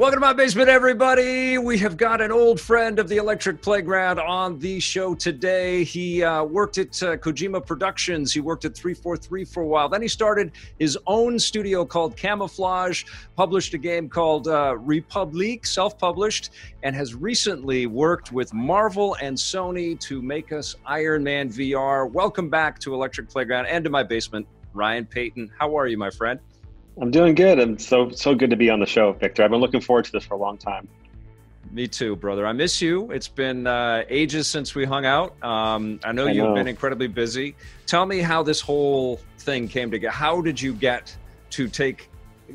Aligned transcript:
Welcome 0.00 0.22
to 0.22 0.26
my 0.28 0.32
basement, 0.32 0.70
everybody. 0.70 1.58
We 1.58 1.76
have 1.76 1.98
got 1.98 2.22
an 2.22 2.32
old 2.32 2.58
friend 2.58 2.98
of 2.98 3.06
the 3.06 3.18
Electric 3.18 3.60
Playground 3.60 4.18
on 4.18 4.58
the 4.58 4.80
show 4.80 5.14
today. 5.14 5.84
He 5.84 6.22
uh, 6.22 6.42
worked 6.42 6.78
at 6.78 7.02
uh, 7.02 7.18
Kojima 7.18 7.66
Productions. 7.66 8.32
He 8.32 8.40
worked 8.40 8.64
at 8.64 8.74
343 8.74 9.44
for 9.44 9.62
a 9.62 9.66
while. 9.66 9.90
Then 9.90 10.00
he 10.00 10.08
started 10.08 10.52
his 10.78 10.96
own 11.06 11.38
studio 11.38 11.84
called 11.84 12.16
Camouflaj, 12.16 13.04
published 13.36 13.74
a 13.74 13.78
game 13.78 14.08
called 14.08 14.48
uh, 14.48 14.74
Republique, 14.78 15.66
self 15.66 15.98
published, 15.98 16.48
and 16.82 16.96
has 16.96 17.14
recently 17.14 17.86
worked 17.86 18.32
with 18.32 18.54
Marvel 18.54 19.18
and 19.20 19.36
Sony 19.36 20.00
to 20.00 20.22
make 20.22 20.50
us 20.50 20.76
Iron 20.86 21.22
Man 21.24 21.50
VR. 21.50 22.10
Welcome 22.10 22.48
back 22.48 22.78
to 22.78 22.94
Electric 22.94 23.28
Playground 23.28 23.66
and 23.66 23.84
to 23.84 23.90
my 23.90 24.02
basement, 24.02 24.46
Ryan 24.72 25.04
Payton. 25.04 25.52
How 25.58 25.76
are 25.76 25.86
you, 25.86 25.98
my 25.98 26.08
friend? 26.08 26.40
I'm 27.00 27.10
doing 27.10 27.34
good. 27.34 27.58
I'm 27.58 27.78
so 27.78 28.10
so 28.10 28.34
good 28.34 28.50
to 28.50 28.56
be 28.56 28.70
on 28.70 28.80
the 28.80 28.86
show, 28.86 29.12
Victor. 29.12 29.42
I've 29.42 29.50
been 29.50 29.60
looking 29.60 29.80
forward 29.80 30.04
to 30.06 30.12
this 30.12 30.24
for 30.24 30.34
a 30.34 30.38
long 30.38 30.58
time. 30.58 30.88
Me 31.70 31.86
too, 31.86 32.16
brother. 32.16 32.46
I 32.46 32.52
miss 32.52 32.82
you. 32.82 33.10
It's 33.12 33.28
been 33.28 33.66
uh, 33.66 34.02
ages 34.08 34.48
since 34.48 34.74
we 34.74 34.84
hung 34.84 35.06
out. 35.06 35.40
Um, 35.42 36.00
I 36.04 36.10
know 36.10 36.26
I 36.26 36.32
you've 36.32 36.46
know. 36.46 36.54
been 36.54 36.66
incredibly 36.66 37.06
busy. 37.06 37.54
Tell 37.86 38.06
me 38.06 38.18
how 38.18 38.42
this 38.42 38.60
whole 38.60 39.20
thing 39.38 39.68
came 39.68 39.90
together. 39.90 40.10
How 40.10 40.40
did 40.40 40.60
you 40.60 40.74
get 40.74 41.16
to 41.50 41.68
take 41.68 42.10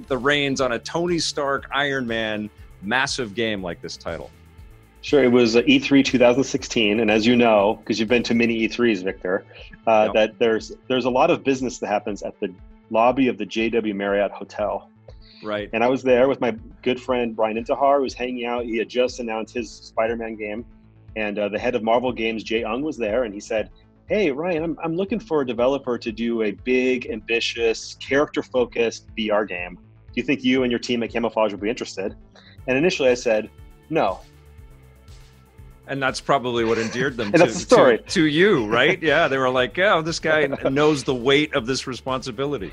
the 0.07 0.17
reins 0.17 0.59
on 0.59 0.73
a 0.73 0.79
Tony 0.79 1.19
Stark 1.19 1.65
Iron 1.71 2.05
Man 2.05 2.49
massive 2.81 3.35
game 3.35 3.63
like 3.63 3.81
this 3.81 3.95
title? 3.95 4.31
Sure, 5.01 5.23
it 5.23 5.31
was 5.31 5.55
E3 5.55 6.03
2016, 6.03 6.99
and 6.99 7.11
as 7.11 7.25
you 7.27 7.35
know, 7.35 7.75
because 7.75 7.99
you've 7.99 8.09
been 8.09 8.23
to 8.23 8.33
many 8.33 8.67
E3s, 8.67 9.03
Victor, 9.03 9.45
uh, 9.85 10.11
that 10.13 10.39
there's 10.39 10.71
there's 10.87 11.05
a 11.05 11.09
lot 11.09 11.29
of 11.29 11.43
business 11.43 11.77
that 11.77 11.87
happens 11.87 12.23
at 12.23 12.37
the 12.39 12.51
lobby 12.89 13.27
of 13.27 13.37
the 13.37 13.45
JW 13.45 13.95
Marriott 13.95 14.31
Hotel. 14.31 14.89
Right. 15.43 15.69
And 15.73 15.83
I 15.83 15.87
was 15.87 16.01
there 16.01 16.27
with 16.27 16.41
my 16.41 16.55
good 16.81 16.99
friend 16.99 17.35
Brian 17.35 17.57
Intihar, 17.57 17.97
who 17.97 18.03
was 18.03 18.13
hanging 18.13 18.45
out. 18.45 18.65
He 18.65 18.77
had 18.77 18.89
just 18.89 19.19
announced 19.19 19.53
his 19.53 19.69
Spider-Man 19.71 20.35
game, 20.35 20.65
and 21.15 21.37
uh, 21.37 21.49
the 21.49 21.59
head 21.59 21.75
of 21.75 21.83
Marvel 21.83 22.11
Games, 22.11 22.43
Jay 22.43 22.63
Ong, 22.63 22.81
was 22.81 22.97
there, 22.97 23.23
and 23.23 23.33
he 23.33 23.39
said, 23.39 23.69
"Hey, 24.07 24.31
Ryan, 24.31 24.63
I'm 24.63 24.77
I'm 24.83 24.95
looking 24.95 25.19
for 25.19 25.41
a 25.41 25.47
developer 25.47 25.97
to 25.97 26.11
do 26.11 26.43
a 26.43 26.51
big, 26.51 27.09
ambitious, 27.09 27.95
character-focused 27.95 29.07
VR 29.15 29.47
game. 29.47 29.75
Do 29.75 30.21
you 30.21 30.23
think 30.23 30.43
you 30.43 30.63
and 30.63 30.71
your 30.71 30.79
team 30.79 31.03
at 31.03 31.11
Camouflaj 31.11 31.51
would 31.51 31.61
be 31.61 31.69
interested?" 31.69 32.15
And 32.67 32.77
initially, 32.77 33.09
I 33.09 33.15
said, 33.15 33.49
"No." 33.89 34.19
And 35.87 36.01
that's 36.01 36.19
probably 36.19 36.65
what 36.65 36.77
endeared 36.77 37.15
them 37.15 37.31
to, 37.33 37.47
to, 37.47 37.97
to, 37.97 38.25
you, 38.25 38.65
right? 38.65 39.01
yeah, 39.01 39.27
they 39.27 39.37
were 39.37 39.49
like, 39.49 39.77
"Oh, 39.77 40.01
this 40.01 40.19
guy 40.19 40.47
knows 40.47 41.03
the 41.03 41.13
weight 41.13 41.53
of 41.53 41.65
this 41.67 41.85
responsibility." 41.85 42.71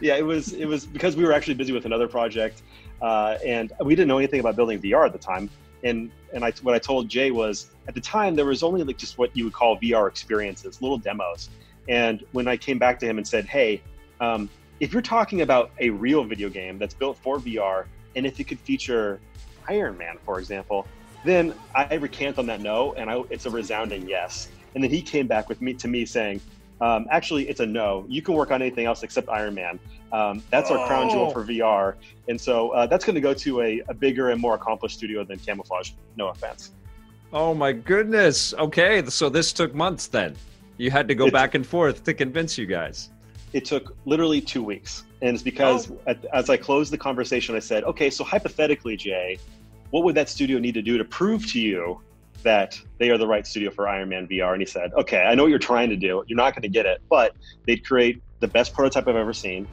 Yeah, 0.00 0.16
it 0.16 0.24
was 0.24 0.52
it 0.52 0.66
was 0.66 0.86
because 0.86 1.16
we 1.16 1.24
were 1.24 1.32
actually 1.32 1.54
busy 1.54 1.72
with 1.72 1.86
another 1.86 2.08
project, 2.08 2.62
uh, 3.00 3.38
and 3.44 3.72
we 3.80 3.94
didn't 3.94 4.08
know 4.08 4.18
anything 4.18 4.40
about 4.40 4.56
building 4.56 4.80
VR 4.80 5.06
at 5.06 5.12
the 5.12 5.18
time. 5.18 5.50
And 5.84 6.10
and 6.32 6.44
I 6.44 6.52
what 6.62 6.74
I 6.74 6.78
told 6.78 7.08
Jay 7.08 7.30
was 7.30 7.70
at 7.88 7.94
the 7.94 8.00
time 8.00 8.34
there 8.34 8.46
was 8.46 8.62
only 8.62 8.82
like 8.84 8.98
just 8.98 9.18
what 9.18 9.36
you 9.36 9.44
would 9.44 9.52
call 9.52 9.78
VR 9.78 10.08
experiences, 10.08 10.80
little 10.80 10.98
demos. 10.98 11.50
And 11.88 12.24
when 12.32 12.46
I 12.46 12.56
came 12.56 12.78
back 12.78 12.98
to 13.00 13.06
him 13.06 13.18
and 13.18 13.26
said, 13.26 13.46
"Hey, 13.46 13.82
um, 14.20 14.48
if 14.80 14.92
you're 14.92 15.02
talking 15.02 15.40
about 15.42 15.72
a 15.78 15.90
real 15.90 16.24
video 16.24 16.48
game 16.48 16.78
that's 16.78 16.94
built 16.94 17.18
for 17.18 17.38
VR, 17.38 17.86
and 18.16 18.26
if 18.26 18.38
it 18.38 18.44
could 18.44 18.60
feature 18.60 19.20
Iron 19.68 19.98
Man, 19.98 20.18
for 20.24 20.38
example." 20.38 20.86
Then 21.24 21.54
I 21.74 21.94
recant 21.94 22.38
on 22.38 22.46
that 22.46 22.60
no, 22.60 22.94
and 22.94 23.08
I, 23.08 23.22
it's 23.30 23.46
a 23.46 23.50
resounding 23.50 24.08
yes. 24.08 24.48
And 24.74 24.82
then 24.82 24.90
he 24.90 25.02
came 25.02 25.26
back 25.26 25.48
with 25.48 25.60
me 25.60 25.74
to 25.74 25.88
me 25.88 26.04
saying, 26.04 26.40
um, 26.80 27.06
actually, 27.10 27.48
it's 27.48 27.60
a 27.60 27.66
no. 27.66 28.04
You 28.08 28.22
can 28.22 28.34
work 28.34 28.50
on 28.50 28.60
anything 28.60 28.86
else 28.86 29.04
except 29.04 29.28
Iron 29.28 29.54
Man. 29.54 29.78
Um, 30.10 30.42
that's 30.50 30.70
our 30.70 30.78
oh. 30.78 30.86
crown 30.86 31.10
jewel 31.10 31.26
oh. 31.26 31.30
for 31.30 31.44
VR. 31.44 31.94
And 32.28 32.40
so 32.40 32.70
uh, 32.70 32.86
that's 32.86 33.04
going 33.04 33.14
to 33.14 33.20
go 33.20 33.32
to 33.34 33.60
a, 33.62 33.82
a, 33.88 33.94
bigger 33.94 34.30
and 34.30 34.40
more 34.40 34.54
accomplished 34.56 34.98
studio 34.98 35.24
than 35.24 35.38
Camouflaj. 35.38 35.92
No 36.16 36.28
offense. 36.28 36.72
Oh 37.32 37.54
my 37.54 37.72
goodness. 37.72 38.52
Okay, 38.54 39.04
so 39.06 39.28
this 39.28 39.52
took 39.52 39.74
months 39.74 40.08
then. 40.08 40.34
You 40.76 40.90
had 40.90 41.06
to 41.08 41.14
go 41.14 41.26
it, 41.26 41.32
back 41.32 41.54
and 41.54 41.64
forth 41.64 42.02
to 42.04 42.14
convince 42.14 42.58
you 42.58 42.66
guys. 42.66 43.10
It 43.52 43.64
took 43.64 43.96
literally 44.04 44.40
two 44.40 44.62
weeks. 44.62 45.04
And 45.22 45.34
it's 45.34 45.42
because 45.42 45.90
oh. 45.90 46.00
at, 46.08 46.24
as 46.34 46.50
I 46.50 46.56
closed 46.56 46.92
the 46.92 46.98
conversation, 46.98 47.54
I 47.54 47.60
said, 47.60 47.84
okay, 47.84 48.10
so 48.10 48.24
hypothetically, 48.24 48.96
Jay, 48.96 49.38
what 49.92 50.04
would 50.04 50.14
that 50.14 50.28
studio 50.28 50.58
need 50.58 50.72
to 50.74 50.82
do 50.82 50.98
to 50.98 51.04
prove 51.04 51.46
to 51.52 51.60
you 51.60 52.00
that 52.42 52.80
they 52.98 53.10
are 53.10 53.18
the 53.18 53.26
right 53.26 53.46
studio 53.46 53.70
for 53.70 53.86
Iron 53.86 54.08
Man 54.08 54.26
VR? 54.26 54.52
And 54.52 54.60
he 54.60 54.66
said, 54.66 54.92
okay, 54.94 55.20
I 55.20 55.34
know 55.34 55.44
what 55.44 55.50
you're 55.50 55.58
trying 55.58 55.90
to 55.90 55.96
do. 55.96 56.24
You're 56.26 56.36
not 56.36 56.54
going 56.54 56.62
to 56.62 56.68
get 56.68 56.86
it, 56.86 57.02
but 57.10 57.36
they'd 57.66 57.84
create 57.86 58.22
the 58.40 58.48
best 58.48 58.72
prototype 58.74 59.06
I've 59.06 59.16
ever 59.16 59.34
seen, 59.34 59.68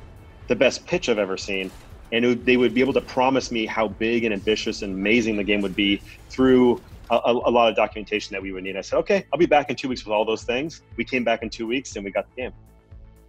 the 0.48 0.58
best 0.58 0.86
pitch 0.86 1.08
I've 1.08 1.20
ever 1.20 1.38
seen, 1.38 1.72
and 2.12 2.26
would, 2.26 2.46
they 2.46 2.58
would 2.58 2.74
be 2.74 2.82
able 2.82 2.94
to 2.94 3.02
promise 3.02 3.50
me 3.50 3.66
how 3.66 3.88
big 3.88 4.26
and 4.26 4.34
ambitious 4.34 4.82
and 4.82 4.94
amazing 4.94 5.38
the 5.38 5.44
game 5.44 5.62
would 5.62 5.76
be 5.76 6.02
through 6.30 6.82
a, 7.10 7.16
a, 7.16 7.32
a, 7.32 7.52
lot 7.52 7.70
of 7.70 7.78
documentation 7.78 8.34
that 8.34 8.42
we 8.42 8.52
would 8.52 8.64
need. 8.64 8.76
I 8.76 8.82
said, 8.82 8.98
okay, 8.98 9.26
I'll 9.32 9.40
be 9.40 9.46
back 9.46 9.70
in 9.70 9.78
two 9.78 9.88
weeks 9.88 10.04
with 10.04 10.12
all 10.12 10.26
those 10.26 10.44
things. 10.44 10.82
We 10.98 11.06
came 11.06 11.24
back 11.24 11.44
in 11.44 11.50
two 11.50 11.66
weeks 11.66 11.96
and 11.96 12.04
we 12.04 12.12
got 12.12 12.28
the 12.36 12.42
game. 12.42 12.54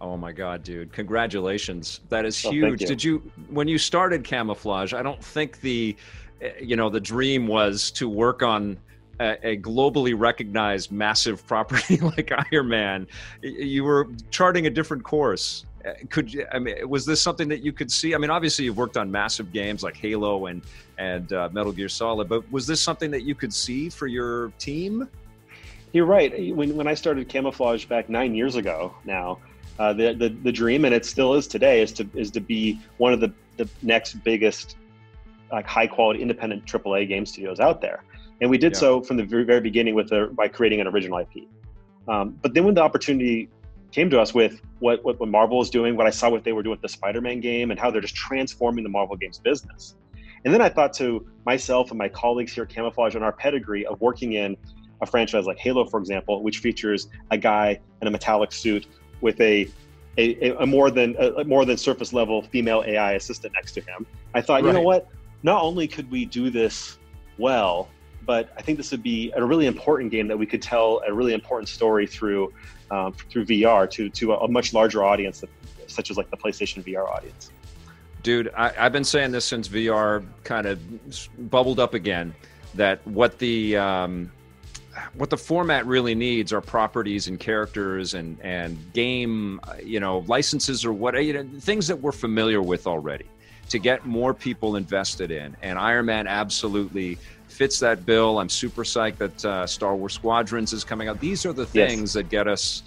Oh 0.01 0.17
my 0.17 0.31
God, 0.31 0.63
dude! 0.63 0.91
Congratulations! 0.91 1.99
That 2.09 2.25
is 2.25 2.43
oh, 2.43 2.49
huge. 2.49 2.65
Oh, 2.65 2.71
you. 2.71 2.87
Did 2.87 3.03
you 3.03 3.19
when 3.51 3.67
you 3.67 3.77
started 3.77 4.23
Camouflaj? 4.23 4.97
I 4.97 5.03
don't 5.03 5.23
think 5.23 5.61
the 5.61 5.95
you 6.61 6.75
know, 6.75 6.89
the 6.89 6.99
dream 6.99 7.47
was 7.47 7.91
to 7.91 8.09
work 8.09 8.43
on 8.43 8.77
a, 9.19 9.57
globally 9.57 10.17
recognized 10.17 10.91
massive 10.91 11.45
property 11.47 11.97
like 11.97 12.31
Iron 12.51 12.67
Man. 12.67 13.07
You 13.41 13.83
were 13.83 14.07
charting 14.29 14.67
a 14.67 14.69
different 14.69 15.03
course. 15.03 15.65
Eh, 15.85 15.93
could 16.09 16.33
you, 16.33 16.45
I 16.51 16.59
mean, 16.59 16.87
was 16.89 17.05
this 17.05 17.21
something 17.21 17.47
that 17.49 17.63
you 17.63 17.71
could 17.71 17.91
see? 17.91 18.15
I 18.15 18.17
mean, 18.17 18.29
obviously 18.29 18.65
you've 18.65 18.77
worked 18.77 18.97
on 18.97 19.11
massive 19.11 19.51
games 19.51 19.83
like 19.83 19.95
Halo 19.97 20.47
and 20.47 20.61
and 20.97 21.31
uh, 21.33 21.49
Metal 21.51 21.71
Gear 21.71 21.89
Solid, 21.89 22.29
but 22.29 22.49
was 22.51 22.67
this 22.67 22.79
something 22.79 23.09
that 23.11 23.23
you 23.23 23.33
could 23.33 23.53
see 23.53 23.89
for 23.89 24.07
your 24.07 24.49
team? 24.59 25.07
You're 25.93 26.05
right. 26.05 26.55
When 26.55 26.75
when 26.75 26.87
I 26.87 26.93
started 26.93 27.27
Camouflaj 27.27 27.87
back 27.87 28.09
nine 28.09 28.35
years 28.35 28.55
ago 28.55 28.95
now, 29.05 29.39
uh, 29.79 29.93
the, 29.93 30.13
the 30.13 30.29
the 30.29 30.51
dream, 30.51 30.85
and 30.85 30.93
it 30.93 31.05
still 31.05 31.33
is 31.33 31.47
today, 31.47 31.81
is 31.81 31.91
to 31.93 32.07
is 32.13 32.31
to 32.31 32.39
be 32.39 32.79
one 32.97 33.13
of 33.13 33.19
the 33.19 33.33
the 33.57 33.67
next 33.81 34.13
biggest 34.23 34.77
like 35.51 35.67
high 35.67 35.87
quality 35.87 36.21
independent 36.21 36.65
AAA 36.65 37.07
game 37.07 37.25
studios 37.25 37.59
out 37.59 37.81
there. 37.81 38.03
And 38.41 38.49
we 38.49 38.57
did 38.57 38.73
yeah. 38.73 38.79
so 38.79 39.01
from 39.01 39.17
the 39.17 39.23
very, 39.23 39.43
very 39.43 39.61
beginning 39.61 39.95
with 39.95 40.09
the, 40.09 40.31
by 40.33 40.47
creating 40.47 40.81
an 40.81 40.87
original 40.87 41.19
IP. 41.19 41.47
Um, 42.07 42.37
but 42.41 42.53
then 42.53 42.65
when 42.65 42.73
the 42.73 42.81
opportunity 42.81 43.49
came 43.91 44.09
to 44.09 44.19
us 44.19 44.33
with 44.33 44.61
what, 44.79 45.03
what, 45.03 45.19
what 45.19 45.29
Marvel 45.29 45.61
is 45.61 45.69
doing, 45.69 45.95
what 45.95 46.07
I 46.07 46.09
saw 46.09 46.29
what 46.29 46.43
they 46.43 46.53
were 46.53 46.63
doing 46.63 46.71
with 46.71 46.81
the 46.81 46.89
Spider-Man 46.89 47.39
game 47.39 47.71
and 47.71 47.79
how 47.79 47.91
they're 47.91 48.01
just 48.01 48.15
transforming 48.15 48.83
the 48.83 48.89
Marvel 48.89 49.15
games 49.15 49.37
business. 49.37 49.95
And 50.43 50.53
then 50.53 50.61
I 50.61 50.69
thought 50.69 50.93
to 50.93 51.27
myself 51.45 51.91
and 51.91 51.97
my 51.99 52.09
colleagues 52.09 52.53
here 52.53 52.63
at 52.63 52.69
Camouflaj 52.69 53.15
on 53.15 53.21
our 53.21 53.31
pedigree 53.31 53.85
of 53.85 54.01
working 54.01 54.33
in 54.33 54.57
a 55.01 55.05
franchise 55.05 55.45
like 55.45 55.59
Halo, 55.59 55.85
for 55.85 55.99
example, 55.99 56.41
which 56.41 56.59
features 56.59 57.09
a 57.29 57.37
guy 57.37 57.79
in 58.01 58.07
a 58.07 58.11
metallic 58.11 58.51
suit 58.51 58.87
with 59.21 59.39
a 59.41 59.67
a, 60.17 60.51
a 60.57 60.65
more 60.65 60.91
than 60.91 61.15
a 61.17 61.43
more 61.45 61.63
than 61.63 61.77
surface 61.77 62.11
level 62.11 62.41
female 62.41 62.83
AI 62.85 63.13
assistant 63.13 63.53
next 63.53 63.71
to 63.73 63.81
him. 63.81 64.05
I 64.33 64.41
thought, 64.41 64.55
right. 64.55 64.65
you 64.65 64.73
know 64.73 64.81
what? 64.81 65.07
Not 65.43 65.61
only 65.61 65.87
could 65.87 66.09
we 66.11 66.25
do 66.25 66.49
this 66.49 66.97
well, 67.37 67.89
but 68.25 68.53
I 68.57 68.61
think 68.61 68.77
this 68.77 68.91
would 68.91 69.03
be 69.03 69.31
a 69.35 69.43
really 69.43 69.65
important 69.65 70.11
game 70.11 70.27
that 70.27 70.37
we 70.37 70.45
could 70.45 70.61
tell 70.61 71.01
a 71.07 71.13
really 71.13 71.33
important 71.33 71.69
story 71.69 72.05
through 72.05 72.53
um, 72.91 73.13
through 73.13 73.45
VR 73.45 73.89
to 73.91 74.09
to 74.09 74.33
a, 74.33 74.47
much 74.47 74.73
larger 74.73 75.03
audience, 75.03 75.43
such 75.87 76.11
as 76.11 76.17
like 76.17 76.29
the 76.29 76.37
PlayStation 76.37 76.83
VR 76.83 77.09
audience. 77.09 77.51
Dude, 78.21 78.51
I, 78.55 78.69
have 78.69 78.91
been 78.91 79.03
saying 79.03 79.31
this 79.31 79.45
since 79.45 79.67
VR 79.67 80.23
kind 80.43 80.67
of 80.67 80.79
bubbled 81.49 81.79
up 81.79 81.93
again. 81.93 82.35
That 82.75 83.05
what 83.07 83.39
the 83.39 83.77
um, 83.77 84.31
what 85.15 85.29
the 85.29 85.37
format 85.37 85.85
really 85.85 86.15
needs 86.15 86.53
are 86.53 86.61
properties 86.61 87.27
and 87.27 87.39
characters 87.39 88.13
and 88.13 88.37
and 88.41 88.77
game 88.93 89.59
you 89.83 89.99
know 89.99 90.19
licenses 90.27 90.85
or 90.85 90.93
what 90.93 91.21
you 91.23 91.33
know 91.33 91.47
things 91.59 91.87
that 91.87 91.99
we're 91.99 92.11
familiar 92.11 92.61
with 92.61 92.87
already 92.87 93.25
to 93.71 93.79
get 93.79 94.05
more 94.05 94.33
people 94.33 94.75
invested 94.75 95.31
in. 95.31 95.55
And 95.61 95.79
Iron 95.79 96.05
Man 96.05 96.27
absolutely 96.27 97.17
fits 97.47 97.79
that 97.79 98.05
bill. 98.05 98.37
I'm 98.37 98.49
super 98.49 98.83
psyched 98.83 99.17
that 99.19 99.45
uh, 99.45 99.65
Star 99.65 99.95
Wars 99.95 100.13
Squadrons 100.13 100.73
is 100.73 100.83
coming 100.83 101.07
out. 101.07 101.21
These 101.21 101.45
are 101.45 101.53
the 101.53 101.65
things 101.65 102.01
yes. 102.01 102.13
that 102.15 102.29
get 102.29 102.49
us, 102.49 102.83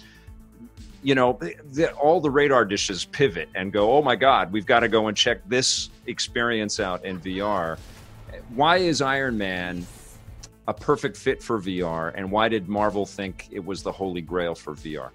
you 1.01 1.15
know, 1.15 1.39
the, 1.71 1.91
all 1.93 2.21
the 2.21 2.29
radar 2.29 2.65
dishes 2.65 3.03
pivot 3.03 3.49
and 3.55 3.73
go, 3.73 3.97
oh 3.97 4.03
my 4.03 4.15
God, 4.15 4.51
we've 4.51 4.67
got 4.67 4.81
to 4.81 4.87
go 4.87 5.07
and 5.07 5.17
check 5.17 5.39
this 5.47 5.89
experience 6.05 6.79
out 6.79 7.03
in 7.03 7.19
VR. 7.19 7.79
Why 8.53 8.77
is 8.77 9.01
Iron 9.01 9.39
Man 9.39 9.87
a 10.67 10.73
perfect 10.73 11.17
fit 11.17 11.41
for 11.41 11.59
VR? 11.59 12.13
And 12.15 12.29
why 12.29 12.47
did 12.47 12.69
Marvel 12.69 13.07
think 13.07 13.47
it 13.49 13.65
was 13.65 13.81
the 13.81 13.91
holy 13.91 14.21
grail 14.21 14.53
for 14.53 14.75
VR? 14.75 15.09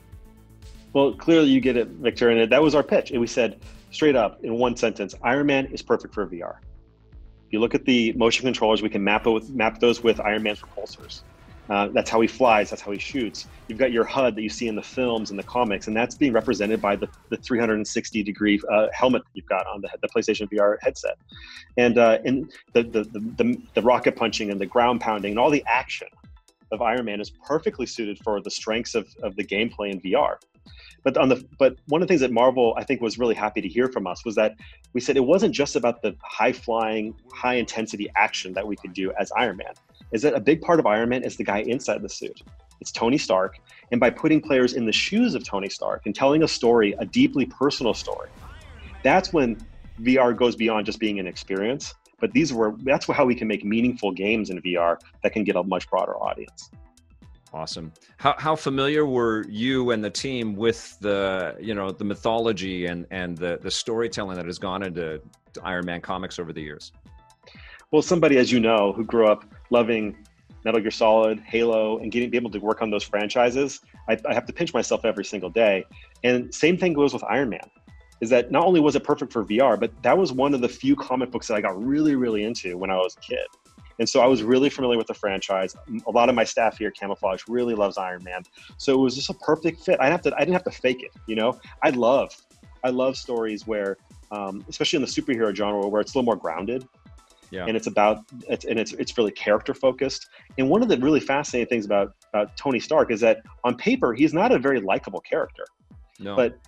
Well, 0.94 1.12
clearly 1.12 1.50
you 1.50 1.60
get 1.60 1.76
it, 1.76 1.86
Victor. 1.86 2.30
And 2.30 2.50
that 2.50 2.60
was 2.60 2.74
our 2.74 2.82
pitch. 2.82 3.12
And 3.12 3.20
we 3.20 3.28
said, 3.28 3.60
straight 3.90 4.16
up 4.16 4.42
in 4.44 4.54
one 4.54 4.76
sentence 4.76 5.14
Iron 5.22 5.46
Man 5.46 5.66
is 5.66 5.82
perfect 5.82 6.14
for 6.14 6.26
VR. 6.26 6.56
If 7.12 7.54
you 7.54 7.60
look 7.60 7.74
at 7.74 7.84
the 7.84 8.12
motion 8.12 8.44
controllers, 8.44 8.82
we 8.82 8.88
can 8.88 9.02
map, 9.02 9.26
with, 9.26 9.50
map 9.50 9.80
those 9.80 10.02
with 10.02 10.20
Iron 10.20 10.44
Man's 10.44 10.60
repulsors. 10.60 11.22
Uh, 11.68 11.88
that's 11.92 12.10
how 12.10 12.20
he 12.20 12.26
flies. 12.26 12.70
That's 12.70 12.82
how 12.82 12.90
he 12.90 12.98
shoots. 12.98 13.46
You've 13.68 13.78
got 13.78 13.92
your 13.92 14.04
HUD 14.04 14.34
that 14.34 14.42
you 14.42 14.48
see 14.48 14.66
in 14.66 14.74
the 14.74 14.82
films 14.82 15.30
and 15.30 15.38
the 15.38 15.44
comics, 15.44 15.86
and 15.86 15.96
that's 15.96 16.16
being 16.16 16.32
represented 16.32 16.82
by 16.82 16.96
the, 16.96 17.08
the 17.28 17.36
360 17.36 18.22
degree 18.24 18.60
uh, 18.72 18.88
helmet 18.92 19.22
you've 19.34 19.46
got 19.46 19.66
on 19.68 19.80
the, 19.80 19.88
the 20.02 20.08
PlayStation 20.08 20.50
VR 20.50 20.78
headset, 20.80 21.16
and 21.76 21.96
uh, 21.96 22.18
and 22.24 22.52
the 22.72 22.82
the, 22.82 23.04
the 23.04 23.20
the 23.36 23.62
the 23.74 23.82
rocket 23.82 24.16
punching 24.16 24.50
and 24.50 24.60
the 24.60 24.66
ground 24.66 25.00
pounding 25.00 25.30
and 25.30 25.38
all 25.38 25.50
the 25.50 25.62
action 25.68 26.08
of 26.72 26.82
Iron 26.82 27.04
Man 27.04 27.20
is 27.20 27.30
perfectly 27.30 27.86
suited 27.86 28.18
for 28.18 28.40
the 28.40 28.50
strengths 28.50 28.96
of, 28.96 29.08
of 29.22 29.36
the 29.36 29.44
gameplay 29.44 29.92
in 29.92 30.00
VR. 30.00 30.36
But 31.02 31.16
on 31.16 31.28
the 31.28 31.44
but 31.58 31.76
one 31.86 32.02
of 32.02 32.08
the 32.08 32.12
things 32.12 32.20
that 32.20 32.32
Marvel 32.32 32.74
I 32.76 32.84
think 32.84 33.00
was 33.00 33.18
really 33.18 33.34
happy 33.34 33.60
to 33.60 33.68
hear 33.68 33.88
from 33.88 34.06
us 34.06 34.24
was 34.24 34.34
that 34.34 34.54
we 34.92 35.00
said 35.00 35.16
it 35.16 35.24
wasn't 35.24 35.54
just 35.54 35.76
about 35.76 36.02
the 36.02 36.14
high 36.22 36.52
flying, 36.52 37.14
high 37.32 37.54
intensity 37.54 38.10
action 38.16 38.52
that 38.54 38.66
we 38.66 38.76
could 38.76 38.92
do 38.92 39.12
as 39.18 39.32
Iron 39.36 39.56
Man. 39.56 39.72
Is 40.12 40.22
that 40.22 40.34
a 40.34 40.40
big 40.40 40.60
part 40.60 40.78
of 40.78 40.86
Iron 40.86 41.08
Man 41.08 41.22
is 41.22 41.36
the 41.36 41.44
guy 41.44 41.58
inside 41.58 42.02
the 42.02 42.08
suit. 42.08 42.42
It's 42.80 42.92
Tony 42.92 43.18
Stark, 43.18 43.58
and 43.90 44.00
by 44.00 44.10
putting 44.10 44.40
players 44.40 44.72
in 44.72 44.86
the 44.86 44.92
shoes 44.92 45.34
of 45.34 45.44
Tony 45.44 45.68
Stark 45.68 46.02
and 46.06 46.14
telling 46.14 46.42
a 46.42 46.48
story, 46.48 46.94
a 46.98 47.04
deeply 47.04 47.44
personal 47.46 47.92
story, 47.92 48.30
that's 49.04 49.32
when 49.32 49.58
VR 50.00 50.36
goes 50.36 50.56
beyond 50.56 50.86
just 50.86 50.98
being 50.98 51.18
an 51.18 51.26
experience. 51.26 51.94
But 52.20 52.32
these 52.32 52.52
were 52.52 52.74
that's 52.82 53.06
how 53.06 53.24
we 53.24 53.34
can 53.34 53.48
make 53.48 53.64
meaningful 53.64 54.12
games 54.12 54.50
in 54.50 54.60
VR 54.62 54.96
that 55.22 55.32
can 55.32 55.44
get 55.44 55.56
a 55.56 55.62
much 55.62 55.88
broader 55.88 56.16
audience. 56.16 56.70
Awesome. 57.52 57.92
How 58.16 58.34
how 58.38 58.54
familiar 58.54 59.04
were 59.04 59.44
you 59.48 59.90
and 59.90 60.04
the 60.04 60.10
team 60.10 60.54
with 60.54 60.96
the 61.00 61.56
you 61.60 61.74
know 61.74 61.90
the 61.90 62.04
mythology 62.04 62.86
and 62.86 63.06
and 63.10 63.36
the 63.36 63.58
the 63.60 63.70
storytelling 63.70 64.36
that 64.36 64.46
has 64.46 64.58
gone 64.58 64.84
into 64.84 65.20
Iron 65.62 65.84
Man 65.84 66.00
comics 66.00 66.38
over 66.38 66.52
the 66.52 66.62
years? 66.62 66.92
Well, 67.90 68.02
somebody 68.02 68.38
as 68.38 68.52
you 68.52 68.60
know 68.60 68.92
who 68.92 69.04
grew 69.04 69.26
up 69.26 69.44
loving 69.70 70.16
Metal 70.64 70.80
Gear 70.80 70.92
Solid, 70.92 71.40
Halo, 71.40 71.98
and 71.98 72.12
getting 72.12 72.30
be 72.30 72.36
able 72.36 72.50
to 72.50 72.58
work 72.58 72.82
on 72.82 72.90
those 72.90 73.02
franchises, 73.02 73.80
I, 74.08 74.18
I 74.28 74.34
have 74.34 74.46
to 74.46 74.52
pinch 74.52 74.72
myself 74.72 75.04
every 75.04 75.24
single 75.24 75.50
day. 75.50 75.84
And 76.22 76.54
same 76.54 76.76
thing 76.76 76.92
goes 76.92 77.12
with 77.12 77.24
Iron 77.24 77.48
Man. 77.48 77.68
Is 78.20 78.28
that 78.30 78.50
not 78.50 78.66
only 78.66 78.80
was 78.80 78.94
it 78.94 79.02
perfect 79.02 79.32
for 79.32 79.44
VR, 79.44 79.80
but 79.80 79.90
that 80.02 80.16
was 80.16 80.30
one 80.30 80.52
of 80.52 80.60
the 80.60 80.68
few 80.68 80.94
comic 80.94 81.30
books 81.30 81.48
that 81.48 81.54
I 81.54 81.62
got 81.62 81.82
really, 81.82 82.16
really 82.16 82.44
into 82.44 82.76
when 82.76 82.90
I 82.90 82.96
was 82.96 83.16
a 83.16 83.20
kid. 83.20 83.46
And 84.00 84.08
so 84.08 84.20
I 84.20 84.26
was 84.26 84.42
really 84.42 84.70
familiar 84.70 84.96
with 84.96 85.06
the 85.06 85.14
franchise. 85.14 85.76
A 86.06 86.10
lot 86.10 86.30
of 86.30 86.34
my 86.34 86.42
staff 86.42 86.78
here 86.78 86.88
at 86.88 86.96
Camouflaj 86.96 87.44
really 87.48 87.74
loves 87.74 87.98
Iron 87.98 88.24
Man. 88.24 88.42
So 88.78 88.94
it 88.94 89.00
was 89.00 89.14
just 89.14 89.28
a 89.28 89.34
perfect 89.34 89.84
fit. 89.84 89.98
I 90.00 90.08
have 90.08 90.22
to 90.22 90.34
I 90.34 90.40
didn't 90.40 90.54
have 90.54 90.64
to 90.64 90.70
fake 90.70 91.02
it, 91.02 91.12
you 91.26 91.36
know? 91.36 91.60
I 91.82 91.90
love 91.90 92.34
I 92.82 92.88
love 92.88 93.16
stories 93.16 93.66
where 93.66 93.98
um, 94.32 94.64
especially 94.68 94.96
in 94.96 95.02
the 95.02 95.08
superhero 95.08 95.54
genre 95.54 95.86
where 95.86 96.00
it's 96.00 96.14
a 96.14 96.18
little 96.18 96.24
more 96.24 96.36
grounded. 96.36 96.88
Yeah. 97.50 97.66
And 97.66 97.76
it's 97.76 97.88
about 97.88 98.24
it's, 98.48 98.64
and 98.64 98.78
it's 98.78 98.94
it's 98.94 99.18
really 99.18 99.32
character 99.32 99.74
focused. 99.74 100.30
And 100.56 100.70
one 100.70 100.82
of 100.82 100.88
the 100.88 100.96
really 100.96 101.20
fascinating 101.20 101.68
things 101.68 101.84
about 101.84 102.14
about 102.32 102.56
Tony 102.56 102.80
Stark 102.80 103.10
is 103.10 103.20
that 103.20 103.42
on 103.64 103.76
paper 103.76 104.14
he's 104.14 104.32
not 104.32 104.50
a 104.50 104.58
very 104.58 104.80
likable 104.80 105.20
character. 105.20 105.66
No. 106.18 106.36
But 106.36 106.58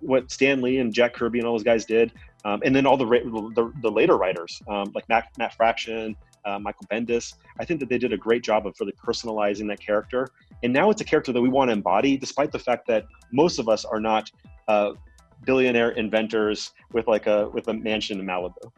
what 0.00 0.30
Stan 0.30 0.62
Lee 0.62 0.78
and 0.78 0.94
Jack 0.94 1.12
Kirby 1.12 1.40
and 1.40 1.46
all 1.46 1.54
those 1.54 1.62
guys 1.62 1.84
did, 1.84 2.12
um, 2.46 2.62
and 2.64 2.74
then 2.74 2.86
all 2.86 2.96
the, 2.96 3.04
the, 3.04 3.70
the 3.82 3.90
later 3.90 4.16
writers 4.16 4.62
um, 4.66 4.90
like 4.94 5.06
Matt, 5.10 5.28
Matt 5.36 5.54
Fraction, 5.54 6.16
uh, 6.44 6.58
Michael 6.58 6.86
Bendis. 6.90 7.34
I 7.58 7.64
think 7.64 7.80
that 7.80 7.88
they 7.88 7.98
did 7.98 8.12
a 8.12 8.16
great 8.16 8.42
job 8.42 8.66
of 8.66 8.74
really 8.80 8.94
personalizing 9.04 9.68
that 9.68 9.80
character. 9.80 10.28
And 10.62 10.72
now 10.72 10.90
it's 10.90 11.00
a 11.00 11.04
character 11.04 11.32
that 11.32 11.40
we 11.40 11.48
want 11.48 11.68
to 11.68 11.72
embody, 11.72 12.16
despite 12.16 12.52
the 12.52 12.58
fact 12.58 12.86
that 12.88 13.06
most 13.32 13.58
of 13.58 13.68
us 13.68 13.84
are 13.84 14.00
not 14.00 14.30
uh, 14.68 14.92
billionaire 15.44 15.90
inventors 15.90 16.72
with 16.92 17.06
like 17.06 17.26
a 17.26 17.48
with 17.48 17.68
a 17.68 17.74
mansion 17.74 18.20
in 18.20 18.26
Malibu. 18.26 18.70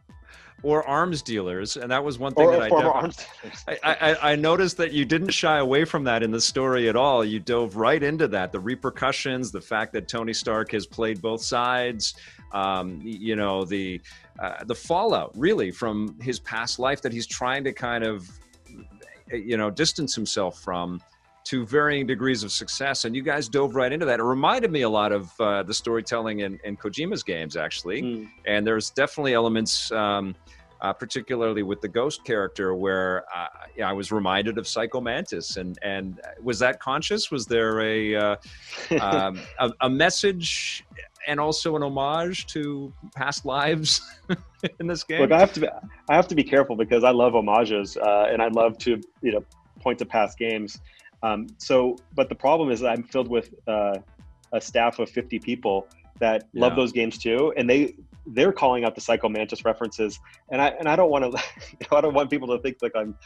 Or 0.65 0.87
arms 0.87 1.23
dealers, 1.23 1.77
and 1.77 1.91
that 1.91 2.05
was 2.05 2.21
one 2.21 2.35
thing 2.35 2.47
or, 2.47 2.53
that 2.53 3.27
I, 3.67 3.79
I, 3.83 3.95
I, 4.13 4.33
I 4.33 4.37
noticed 4.37 4.77
that 4.77 4.93
you 4.93 5.05
didn't 5.05 5.31
shy 5.31 5.59
away 5.59 5.85
from 5.85 6.05
that 6.05 6.23
in 6.23 6.31
the 6.31 6.41
story 6.41 6.89
at 6.89 6.95
all. 6.95 7.25
You 7.25 7.41
dove 7.41 7.75
right 7.75 8.01
into 8.01 8.29
that, 8.29 8.53
the 8.53 8.61
repercussions, 8.61 9.51
the 9.51 9.61
fact 9.61 9.93
that 9.95 10.07
Tony 10.07 10.33
Stark 10.33 10.71
has 10.71 10.87
played 10.87 11.21
both 11.21 11.43
sides, 11.43 12.15
um, 12.53 13.01
you 13.03 13.35
know 13.35 13.65
the 13.65 14.01
uh, 14.39 14.63
the 14.65 14.75
fallout 14.75 15.33
really 15.35 15.71
from 15.71 16.19
his 16.21 16.39
past 16.39 16.79
life 16.79 17.03
that 17.03 17.13
he's 17.13 17.27
trying 17.27 17.65
to 17.65 17.73
kind 17.73 18.05
of 18.05 18.29
you 19.33 19.57
know 19.57 19.71
distance 19.71 20.15
himself 20.15 20.61
from 20.61 21.01
to 21.45 21.67
varying 21.67 22.07
degrees 22.07 22.43
of 22.43 22.53
success 22.53 23.05
and 23.05 23.15
you 23.17 23.23
guys 23.23 23.49
dove 23.49 23.75
right 23.75 23.93
into 23.93 24.07
that 24.07 24.21
it 24.21 24.23
reminded 24.23 24.71
me 24.71 24.83
a 24.83 24.89
lot 24.89 25.13
of 25.13 25.33
uh, 25.41 25.63
the 25.63 25.75
storytelling 25.75 26.41
in, 26.41 26.59
in 26.65 26.77
kojima's 26.77 27.23
games 27.23 27.57
actually 27.57 28.03
mm. 28.03 28.29
and 28.47 28.67
there's 28.67 28.91
definitely 28.91 29.35
elements 29.35 29.91
um, 29.93 30.35
uh, 30.83 30.93
particularly 30.93 31.63
with 31.63 31.81
the 31.81 31.89
ghost 31.89 32.25
character, 32.25 32.75
where 32.75 33.25
uh, 33.35 33.47
I 33.85 33.93
was 33.93 34.11
reminded 34.11 34.59
of 34.59 34.67
Psycho 34.67 35.01
Mantis. 35.01 35.57
And 35.57 35.79
and 35.83 36.21
was 36.43 36.59
that 36.59 36.81
conscious? 36.81 37.31
Was 37.31 37.47
there 37.47 37.81
a 37.81 38.15
uh, 38.17 38.37
um, 39.01 39.41
a, 39.61 39.71
a, 39.83 39.89
message 39.89 40.85
and 41.29 41.39
also 41.39 41.77
an 41.77 41.85
homage 41.85 42.47
to 42.49 42.93
past 43.15 43.45
lives 43.45 44.03
in 44.81 44.89
this 44.89 45.05
game? 45.05 45.21
Look, 45.21 45.31
I 45.31 45.39
have 45.39 45.53
to 45.53 45.61
be, 45.61 45.69
I 46.11 46.15
have 46.17 46.27
to 46.29 46.35
be 46.35 46.43
careful 46.43 46.75
because 46.75 47.05
I 47.05 47.11
love 47.11 47.35
homages 47.35 47.97
uh, 47.97 48.27
and 48.29 48.43
I 48.43 48.49
love 48.49 48.77
to 48.79 49.01
you 49.23 49.33
know 49.33 49.45
point 49.81 50.01
to 50.01 50.07
past 50.07 50.37
games. 50.37 50.81
Um, 51.23 51.49
so, 51.59 51.97
but 52.15 52.29
the 52.29 52.35
problem 52.35 52.71
is 52.71 52.83
I'm 52.83 53.03
filled 53.03 53.29
with 53.29 53.55
uh, 53.67 53.99
a 54.53 54.61
staff 54.61 54.99
of 54.99 55.09
50 55.09 55.39
people 55.39 55.87
that 56.19 56.49
yeah. 56.53 56.61
love 56.61 56.77
those 56.77 56.93
games 56.93 57.19
too, 57.19 57.53
and 57.57 57.69
they 57.69 57.95
they're 58.27 58.53
calling 58.53 58.85
out 58.85 58.95
the 58.95 59.01
Psycho 59.01 59.29
Mantis 59.29 59.65
references, 59.65 60.21
and 60.51 60.61
I 60.61 60.69
and 60.79 60.89
I 60.89 60.97
don't 60.97 61.11
want 61.11 61.25
to, 61.25 61.31
you 61.81 61.87
know, 61.91 61.97
I 61.97 62.01
don't 62.01 62.15
want 62.15 62.31
people 62.31 62.49
to 62.49 62.63
think 62.63 62.79
like 62.83 62.93
I'm, 62.95 63.17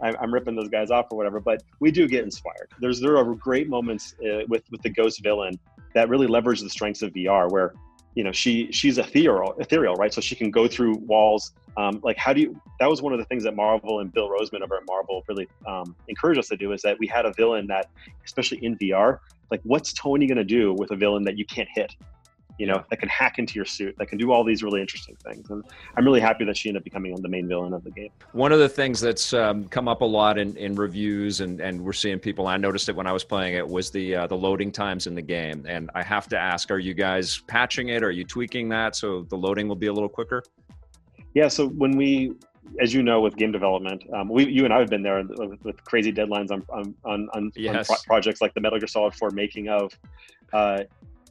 I'm, 0.00 0.32
ripping 0.32 0.56
those 0.56 0.68
guys 0.68 0.90
off 0.90 1.06
or 1.10 1.16
whatever. 1.16 1.40
But 1.40 1.62
we 1.80 1.90
do 1.90 2.08
get 2.08 2.24
inspired. 2.24 2.70
There's 2.80 3.00
there 3.00 3.16
are 3.18 3.34
great 3.34 3.68
moments 3.68 4.14
uh, 4.24 4.44
with 4.48 4.62
with 4.70 4.82
the 4.82 4.90
ghost 4.90 5.22
villain 5.22 5.58
that 5.94 6.08
really 6.08 6.26
leverage 6.26 6.60
the 6.60 6.70
strengths 6.70 7.02
of 7.02 7.12
VR, 7.12 7.50
where 7.50 7.74
you 8.14 8.24
know 8.24 8.32
she 8.32 8.70
she's 8.72 8.98
ethereal, 8.98 9.54
ethereal, 9.58 9.94
right? 9.94 10.12
So 10.12 10.20
she 10.20 10.34
can 10.34 10.50
go 10.50 10.66
through 10.66 10.96
walls. 10.98 11.52
Um, 11.76 12.00
like 12.02 12.16
how 12.16 12.32
do 12.32 12.40
you? 12.40 12.60
That 12.80 12.88
was 12.88 13.02
one 13.02 13.12
of 13.12 13.18
the 13.18 13.24
things 13.26 13.44
that 13.44 13.54
Marvel 13.54 14.00
and 14.00 14.12
Bill 14.12 14.28
Rosemann 14.28 14.62
over 14.62 14.76
at 14.76 14.86
Marvel 14.86 15.22
really 15.28 15.48
um, 15.66 15.94
encouraged 16.08 16.38
us 16.38 16.48
to 16.48 16.56
do 16.56 16.72
is 16.72 16.82
that 16.82 16.98
we 16.98 17.06
had 17.06 17.26
a 17.26 17.32
villain 17.32 17.66
that, 17.66 17.90
especially 18.24 18.64
in 18.64 18.76
VR, 18.78 19.18
like 19.50 19.60
what's 19.64 19.92
Tony 19.92 20.26
going 20.26 20.38
to 20.38 20.44
do 20.44 20.72
with 20.72 20.90
a 20.90 20.96
villain 20.96 21.24
that 21.24 21.36
you 21.36 21.44
can't 21.44 21.68
hit? 21.74 21.94
you 22.58 22.66
know, 22.66 22.84
that 22.88 22.98
can 22.98 23.08
hack 23.08 23.38
into 23.38 23.54
your 23.54 23.64
suit, 23.64 23.94
that 23.98 24.06
can 24.06 24.18
do 24.18 24.32
all 24.32 24.42
these 24.42 24.62
really 24.62 24.80
interesting 24.80 25.16
things. 25.16 25.50
And 25.50 25.62
I'm 25.96 26.04
really 26.04 26.20
happy 26.20 26.44
that 26.44 26.56
she 26.56 26.68
ended 26.68 26.80
up 26.80 26.84
becoming 26.84 27.14
the 27.14 27.28
main 27.28 27.48
villain 27.48 27.72
of 27.74 27.84
the 27.84 27.90
game. 27.90 28.10
One 28.32 28.52
of 28.52 28.58
the 28.58 28.68
things 28.68 29.00
that's 29.00 29.32
um, 29.32 29.64
come 29.68 29.88
up 29.88 30.00
a 30.00 30.04
lot 30.04 30.38
in, 30.38 30.56
in 30.56 30.74
reviews, 30.74 31.40
and, 31.40 31.60
and 31.60 31.82
we're 31.82 31.92
seeing 31.92 32.18
people, 32.18 32.46
I 32.46 32.56
noticed 32.56 32.88
it 32.88 32.96
when 32.96 33.06
I 33.06 33.12
was 33.12 33.24
playing 33.24 33.54
it, 33.54 33.66
was 33.66 33.90
the 33.90 34.14
uh, 34.14 34.26
the 34.26 34.36
loading 34.36 34.72
times 34.72 35.06
in 35.06 35.14
the 35.14 35.22
game. 35.22 35.64
And 35.68 35.90
I 35.94 36.02
have 36.02 36.28
to 36.28 36.38
ask, 36.38 36.70
are 36.70 36.78
you 36.78 36.94
guys 36.94 37.38
patching 37.46 37.90
it? 37.90 38.02
Are 38.02 38.10
you 38.10 38.24
tweaking 38.24 38.68
that 38.70 38.96
so 38.96 39.22
the 39.22 39.36
loading 39.36 39.68
will 39.68 39.76
be 39.76 39.88
a 39.88 39.92
little 39.92 40.08
quicker? 40.08 40.42
Yeah. 41.36 41.48
So 41.48 41.68
when 41.68 41.98
we, 41.98 42.32
as 42.80 42.94
you 42.94 43.02
know, 43.02 43.20
with 43.20 43.36
game 43.36 43.52
development, 43.52 44.02
um, 44.14 44.30
we, 44.30 44.46
you 44.46 44.64
and 44.64 44.72
I 44.72 44.78
have 44.78 44.88
been 44.88 45.02
there 45.02 45.22
with, 45.22 45.62
with 45.62 45.84
crazy 45.84 46.10
deadlines 46.10 46.50
on 46.50 46.64
on 46.70 46.94
on, 47.04 47.28
on, 47.34 47.52
yes. 47.54 47.90
on 47.90 47.96
pro- 47.96 48.02
projects 48.06 48.40
like 48.40 48.54
the 48.54 48.60
Metal 48.62 48.78
Gear 48.78 48.88
Solid 48.88 49.14
4 49.14 49.30
making 49.32 49.68
of. 49.68 49.92
Uh, 50.54 50.84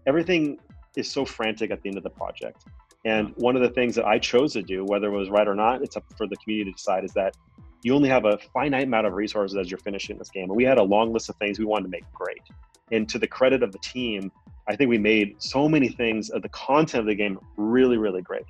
everything 0.06 0.60
is 0.96 1.10
so 1.10 1.26
frantic 1.26 1.72
at 1.72 1.82
the 1.82 1.90
end 1.90 1.98
of 1.98 2.04
the 2.04 2.12
project. 2.12 2.66
And 3.04 3.34
one 3.38 3.56
of 3.56 3.64
the 3.64 3.70
things 3.70 3.96
that 3.96 4.06
I 4.06 4.20
chose 4.20 4.54
to 4.54 4.62
do, 4.62 4.86
whether 4.86 5.08
it 5.08 5.18
was 5.18 5.32
right 5.32 5.48
or 5.48 5.56
not, 5.56 5.82
it's 5.82 5.98
up 5.98 6.06
for 6.16 6.28
the 6.28 6.36
community 6.38 6.70
to 6.70 6.76
decide, 6.78 7.04
is 7.04 7.14
that 7.14 7.36
you 7.82 7.96
only 7.96 8.10
have 8.10 8.26
a 8.26 8.38
finite 8.54 8.84
amount 8.84 9.08
of 9.08 9.14
resources 9.14 9.58
as 9.58 9.72
you're 9.72 9.80
finishing 9.80 10.20
this 10.20 10.30
game. 10.30 10.46
And 10.46 10.56
we 10.56 10.66
had 10.66 10.78
a 10.78 10.84
long 10.84 11.14
list 11.14 11.30
of 11.30 11.36
things 11.38 11.58
we 11.58 11.66
wanted 11.66 11.86
to 11.86 11.90
make 11.90 12.06
great. 12.14 12.44
And 12.92 13.10
to 13.10 13.18
the 13.18 13.28
credit 13.28 13.64
of 13.64 13.72
the 13.72 13.80
team, 13.80 14.32
I 14.68 14.76
think 14.76 14.88
we 14.88 15.00
made 15.00 15.42
so 15.42 15.68
many 15.68 15.90
things 15.90 16.30
of 16.30 16.44
the 16.44 16.50
content 16.50 17.02
of 17.02 17.08
the 17.08 17.16
game 17.16 17.40
really, 17.58 17.98
really 17.98 18.22
great. 18.22 18.46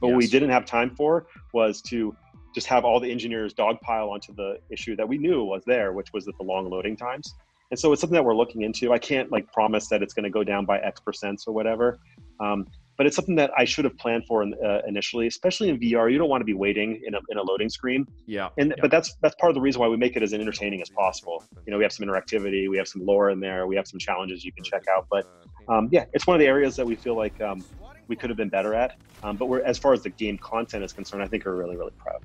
But 0.00 0.08
yes. 0.08 0.12
what 0.12 0.16
we 0.16 0.26
didn't 0.26 0.50
have 0.50 0.64
time 0.64 0.94
for 0.94 1.26
was 1.52 1.80
to 1.82 2.16
just 2.54 2.66
have 2.68 2.84
all 2.84 3.00
the 3.00 3.10
engineers 3.10 3.52
dogpile 3.52 4.10
onto 4.10 4.34
the 4.34 4.58
issue 4.70 4.94
that 4.96 5.08
we 5.08 5.18
knew 5.18 5.44
was 5.44 5.64
there, 5.64 5.92
which 5.92 6.12
was 6.12 6.24
that 6.26 6.36
the 6.38 6.44
long 6.44 6.70
loading 6.70 6.96
times. 6.96 7.34
And 7.70 7.78
so 7.78 7.92
it's 7.92 8.00
something 8.00 8.14
that 8.14 8.24
we're 8.24 8.36
looking 8.36 8.62
into. 8.62 8.92
I 8.92 8.98
can't 8.98 9.32
like 9.32 9.50
promise 9.52 9.88
that 9.88 10.02
it's 10.02 10.14
going 10.14 10.24
to 10.24 10.30
go 10.30 10.44
down 10.44 10.64
by 10.64 10.78
X 10.78 11.00
percent 11.00 11.42
or 11.46 11.52
whatever. 11.52 11.98
Um, 12.38 12.66
but 12.96 13.06
it's 13.06 13.16
something 13.16 13.34
that 13.34 13.50
I 13.56 13.64
should 13.64 13.84
have 13.84 13.96
planned 13.98 14.26
for 14.26 14.42
in, 14.42 14.54
uh, 14.64 14.82
initially, 14.86 15.26
especially 15.26 15.68
in 15.68 15.80
VR. 15.80 16.12
You 16.12 16.18
don't 16.18 16.28
want 16.28 16.42
to 16.42 16.44
be 16.44 16.54
waiting 16.54 17.02
in 17.04 17.14
a, 17.14 17.20
in 17.30 17.38
a 17.38 17.42
loading 17.42 17.68
screen. 17.68 18.06
Yeah. 18.26 18.50
And 18.58 18.70
yeah. 18.70 18.76
but 18.80 18.90
that's 18.90 19.16
that's 19.20 19.34
part 19.36 19.50
of 19.50 19.54
the 19.54 19.60
reason 19.60 19.80
why 19.80 19.88
we 19.88 19.96
make 19.96 20.14
it 20.16 20.22
as 20.22 20.32
entertaining 20.32 20.80
as 20.80 20.90
possible. 20.90 21.42
You 21.66 21.72
know, 21.72 21.78
we 21.78 21.82
have 21.82 21.92
some 21.92 22.06
interactivity, 22.06 22.70
we 22.70 22.76
have 22.76 22.86
some 22.86 23.04
lore 23.04 23.30
in 23.30 23.40
there, 23.40 23.66
we 23.66 23.74
have 23.76 23.88
some 23.88 23.98
challenges 23.98 24.44
you 24.44 24.52
can 24.52 24.62
check 24.62 24.84
out. 24.94 25.06
But 25.10 25.26
um, 25.68 25.88
yeah, 25.90 26.04
it's 26.12 26.26
one 26.26 26.36
of 26.36 26.40
the 26.40 26.46
areas 26.46 26.76
that 26.76 26.86
we 26.86 26.94
feel 26.94 27.16
like 27.16 27.40
um, 27.40 27.64
we 28.08 28.16
could 28.16 28.30
have 28.30 28.36
been 28.36 28.48
better 28.48 28.74
at. 28.74 28.96
Um, 29.22 29.36
but 29.36 29.46
we're 29.46 29.62
as 29.62 29.78
far 29.78 29.92
as 29.92 30.02
the 30.02 30.10
game 30.10 30.38
content 30.38 30.84
is 30.84 30.92
concerned, 30.92 31.22
I 31.22 31.26
think 31.26 31.44
we're 31.44 31.54
really 31.54 31.76
really 31.76 31.92
proud 31.98 32.22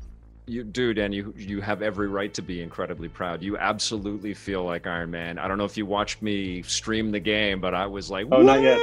you 0.50 0.64
dude 0.64 0.98
and 0.98 1.14
you 1.14 1.32
you 1.38 1.62
have 1.62 1.84
every 1.84 2.08
right 2.08 2.34
to 2.34 2.42
be 2.42 2.62
incredibly 2.64 3.08
proud 3.08 3.44
you 3.44 3.56
absolutely 3.58 4.34
feel 4.34 4.64
like 4.64 4.88
iron 4.88 5.12
man 5.12 5.38
i 5.38 5.48
don't 5.48 5.60
know 5.60 5.64
if 5.64 5.78
you 5.78 5.86
watched 5.86 6.24
me 6.24 6.64
stream 6.64 7.12
the 7.12 7.20
game 7.20 7.62
but 7.62 7.76
i 7.76 7.86
was 7.86 8.10
like 8.10 8.26
oh 8.32 8.42
not 8.42 8.60
yet 8.60 8.80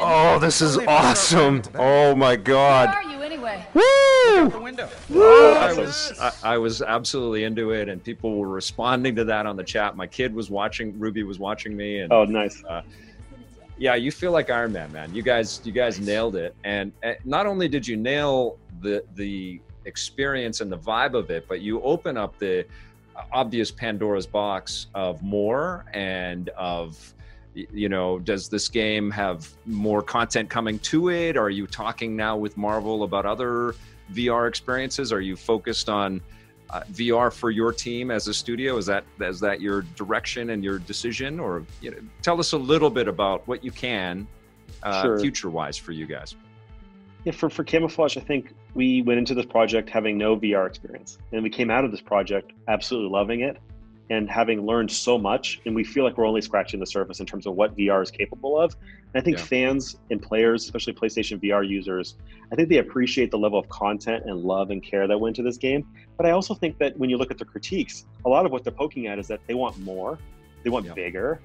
oh 0.00 0.38
this 0.38 0.60
is 0.60 0.76
awesome 0.86 1.62
oh 1.76 2.14
my 2.14 2.36
god 2.36 2.94
Are 2.94 3.02
you 3.04 3.22
anyway. 3.32 3.66
Woo! 3.74 4.48
the 4.48 4.60
window. 4.60 4.88
I 5.10 5.74
was 5.76 6.12
I, 6.20 6.32
I, 6.42 6.58
was 6.58 6.82
absolutely 6.82 7.44
into 7.44 7.72
it, 7.72 7.88
and 7.88 8.02
people 8.02 8.36
were 8.36 8.48
responding 8.48 9.16
to 9.16 9.24
that 9.24 9.46
on 9.46 9.56
the 9.56 9.64
chat. 9.64 9.96
My 9.96 10.06
kid 10.06 10.34
was 10.34 10.50
watching. 10.50 10.98
Ruby 10.98 11.22
was 11.22 11.38
watching 11.38 11.76
me, 11.76 12.00
and 12.00 12.12
oh, 12.12 12.24
nice. 12.24 12.62
Uh, 12.64 12.82
yeah, 13.82 13.96
you 13.96 14.12
feel 14.12 14.30
like 14.30 14.48
Iron 14.48 14.72
Man, 14.72 14.92
man. 14.92 15.12
You 15.12 15.22
guys, 15.22 15.60
you 15.64 15.72
guys 15.72 15.98
nailed 15.98 16.36
it, 16.36 16.54
and, 16.62 16.92
and 17.02 17.16
not 17.24 17.46
only 17.46 17.66
did 17.66 17.84
you 17.84 17.96
nail 17.96 18.56
the 18.80 19.04
the 19.16 19.60
experience 19.86 20.60
and 20.60 20.70
the 20.70 20.78
vibe 20.78 21.14
of 21.14 21.32
it, 21.32 21.48
but 21.48 21.62
you 21.62 21.82
open 21.82 22.16
up 22.16 22.38
the 22.38 22.64
obvious 23.32 23.72
Pandora's 23.72 24.24
box 24.24 24.86
of 24.94 25.20
more 25.24 25.84
and 25.94 26.48
of 26.50 27.12
you 27.54 27.88
know 27.88 28.20
does 28.20 28.48
this 28.48 28.68
game 28.68 29.10
have 29.10 29.48
more 29.66 30.00
content 30.00 30.48
coming 30.48 30.78
to 30.78 31.10
it? 31.10 31.36
Are 31.36 31.50
you 31.50 31.66
talking 31.66 32.14
now 32.14 32.36
with 32.36 32.56
marvel 32.56 33.02
about 33.02 33.26
other 33.26 33.74
vr 34.12 34.48
experiences? 34.48 35.12
Are 35.12 35.20
you 35.20 35.34
focused 35.34 35.88
on 35.88 36.20
uh, 36.72 36.80
vr 36.92 37.32
for 37.32 37.50
your 37.50 37.72
team 37.72 38.10
as 38.10 38.28
a 38.28 38.34
studio 38.34 38.76
is 38.76 38.86
that 38.86 39.04
is 39.20 39.40
that 39.40 39.60
your 39.60 39.82
direction 39.96 40.50
and 40.50 40.64
your 40.64 40.78
decision 40.78 41.38
or 41.38 41.64
you 41.80 41.90
know, 41.90 41.98
tell 42.22 42.40
us 42.40 42.52
a 42.52 42.58
little 42.58 42.90
bit 42.90 43.08
about 43.08 43.46
what 43.46 43.62
you 43.62 43.70
can 43.70 44.26
uh, 44.82 45.02
sure. 45.02 45.20
future 45.20 45.50
wise 45.50 45.76
for 45.76 45.92
you 45.92 46.06
guys 46.06 46.34
yeah, 47.24 47.32
for, 47.32 47.48
for 47.48 47.62
Camouflaj, 47.62 48.16
I 48.16 48.20
think 48.20 48.52
we 48.74 49.02
went 49.02 49.18
into 49.18 49.34
this 49.34 49.46
project 49.46 49.88
having 49.88 50.18
no 50.18 50.36
VR 50.36 50.66
experience. 50.66 51.18
And 51.30 51.42
we 51.42 51.50
came 51.50 51.70
out 51.70 51.84
of 51.84 51.92
this 51.92 52.00
project 52.00 52.52
absolutely 52.66 53.10
loving 53.10 53.42
it 53.42 53.58
and 54.10 54.28
having 54.28 54.66
learned 54.66 54.90
so 54.90 55.18
much. 55.18 55.60
And 55.64 55.74
we 55.74 55.84
feel 55.84 56.04
like 56.04 56.18
we're 56.18 56.26
only 56.26 56.40
scratching 56.40 56.80
the 56.80 56.86
surface 56.86 57.20
in 57.20 57.26
terms 57.26 57.46
of 57.46 57.54
what 57.54 57.76
VR 57.76 58.02
is 58.02 58.10
capable 58.10 58.58
of. 58.58 58.74
And 59.14 59.20
I 59.20 59.24
think 59.24 59.38
yeah. 59.38 59.44
fans 59.44 59.96
and 60.10 60.20
players, 60.20 60.64
especially 60.64 60.92
PlayStation 60.92 61.42
VR 61.42 61.66
users, 61.66 62.16
I 62.50 62.56
think 62.56 62.68
they 62.68 62.78
appreciate 62.78 63.30
the 63.30 63.38
level 63.38 63.58
of 63.58 63.68
content 63.68 64.24
and 64.26 64.42
love 64.42 64.70
and 64.70 64.82
care 64.82 65.06
that 65.06 65.18
went 65.18 65.38
into 65.38 65.48
this 65.48 65.56
game. 65.56 65.86
But 66.16 66.26
I 66.26 66.30
also 66.32 66.54
think 66.54 66.78
that 66.78 66.98
when 66.98 67.10
you 67.10 67.16
look 67.16 67.30
at 67.30 67.38
the 67.38 67.44
critiques, 67.44 68.06
a 68.24 68.28
lot 68.28 68.44
of 68.44 68.52
what 68.52 68.64
they're 68.64 68.72
poking 68.72 69.06
at 69.06 69.18
is 69.18 69.28
that 69.28 69.40
they 69.46 69.54
want 69.54 69.78
more, 69.78 70.18
they 70.62 70.70
want 70.70 70.86
yeah. 70.86 70.94
bigger. 70.94 71.40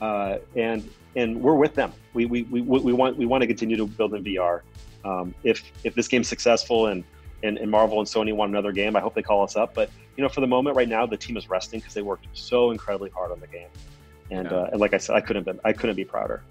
Uh, 0.00 0.38
and 0.56 0.88
and 1.16 1.40
we're 1.40 1.54
with 1.54 1.74
them. 1.74 1.92
We, 2.14 2.26
we, 2.26 2.42
we, 2.42 2.60
we 2.60 2.92
want 2.92 3.16
we 3.16 3.26
want 3.26 3.42
to 3.42 3.46
continue 3.46 3.76
to 3.76 3.86
build 3.86 4.14
in 4.14 4.22
VR. 4.22 4.60
Um, 5.04 5.34
if 5.42 5.72
if 5.84 5.94
this 5.94 6.06
game's 6.06 6.28
successful 6.28 6.86
and, 6.86 7.02
and, 7.42 7.58
and 7.58 7.70
Marvel 7.70 7.98
and 7.98 8.08
Sony 8.08 8.34
want 8.34 8.50
another 8.50 8.72
game, 8.72 8.96
I 8.96 9.00
hope 9.00 9.14
they 9.14 9.22
call 9.22 9.42
us 9.42 9.56
up. 9.56 9.74
But 9.74 9.90
you 10.16 10.22
know, 10.22 10.28
for 10.28 10.40
the 10.40 10.46
moment, 10.46 10.76
right 10.76 10.88
now, 10.88 11.06
the 11.06 11.16
team 11.16 11.36
is 11.36 11.48
resting 11.48 11.80
because 11.80 11.94
they 11.94 12.02
worked 12.02 12.26
so 12.32 12.70
incredibly 12.70 13.10
hard 13.10 13.30
on 13.30 13.40
the 13.40 13.46
game. 13.46 13.68
And, 14.30 14.50
yeah. 14.50 14.56
uh, 14.56 14.68
and 14.72 14.80
like 14.80 14.94
I 14.94 14.98
said, 14.98 15.16
I 15.16 15.20
couldn't 15.20 15.44
been 15.44 15.60
I 15.64 15.72
couldn't 15.72 15.96
be 15.96 16.04
prouder. 16.04 16.42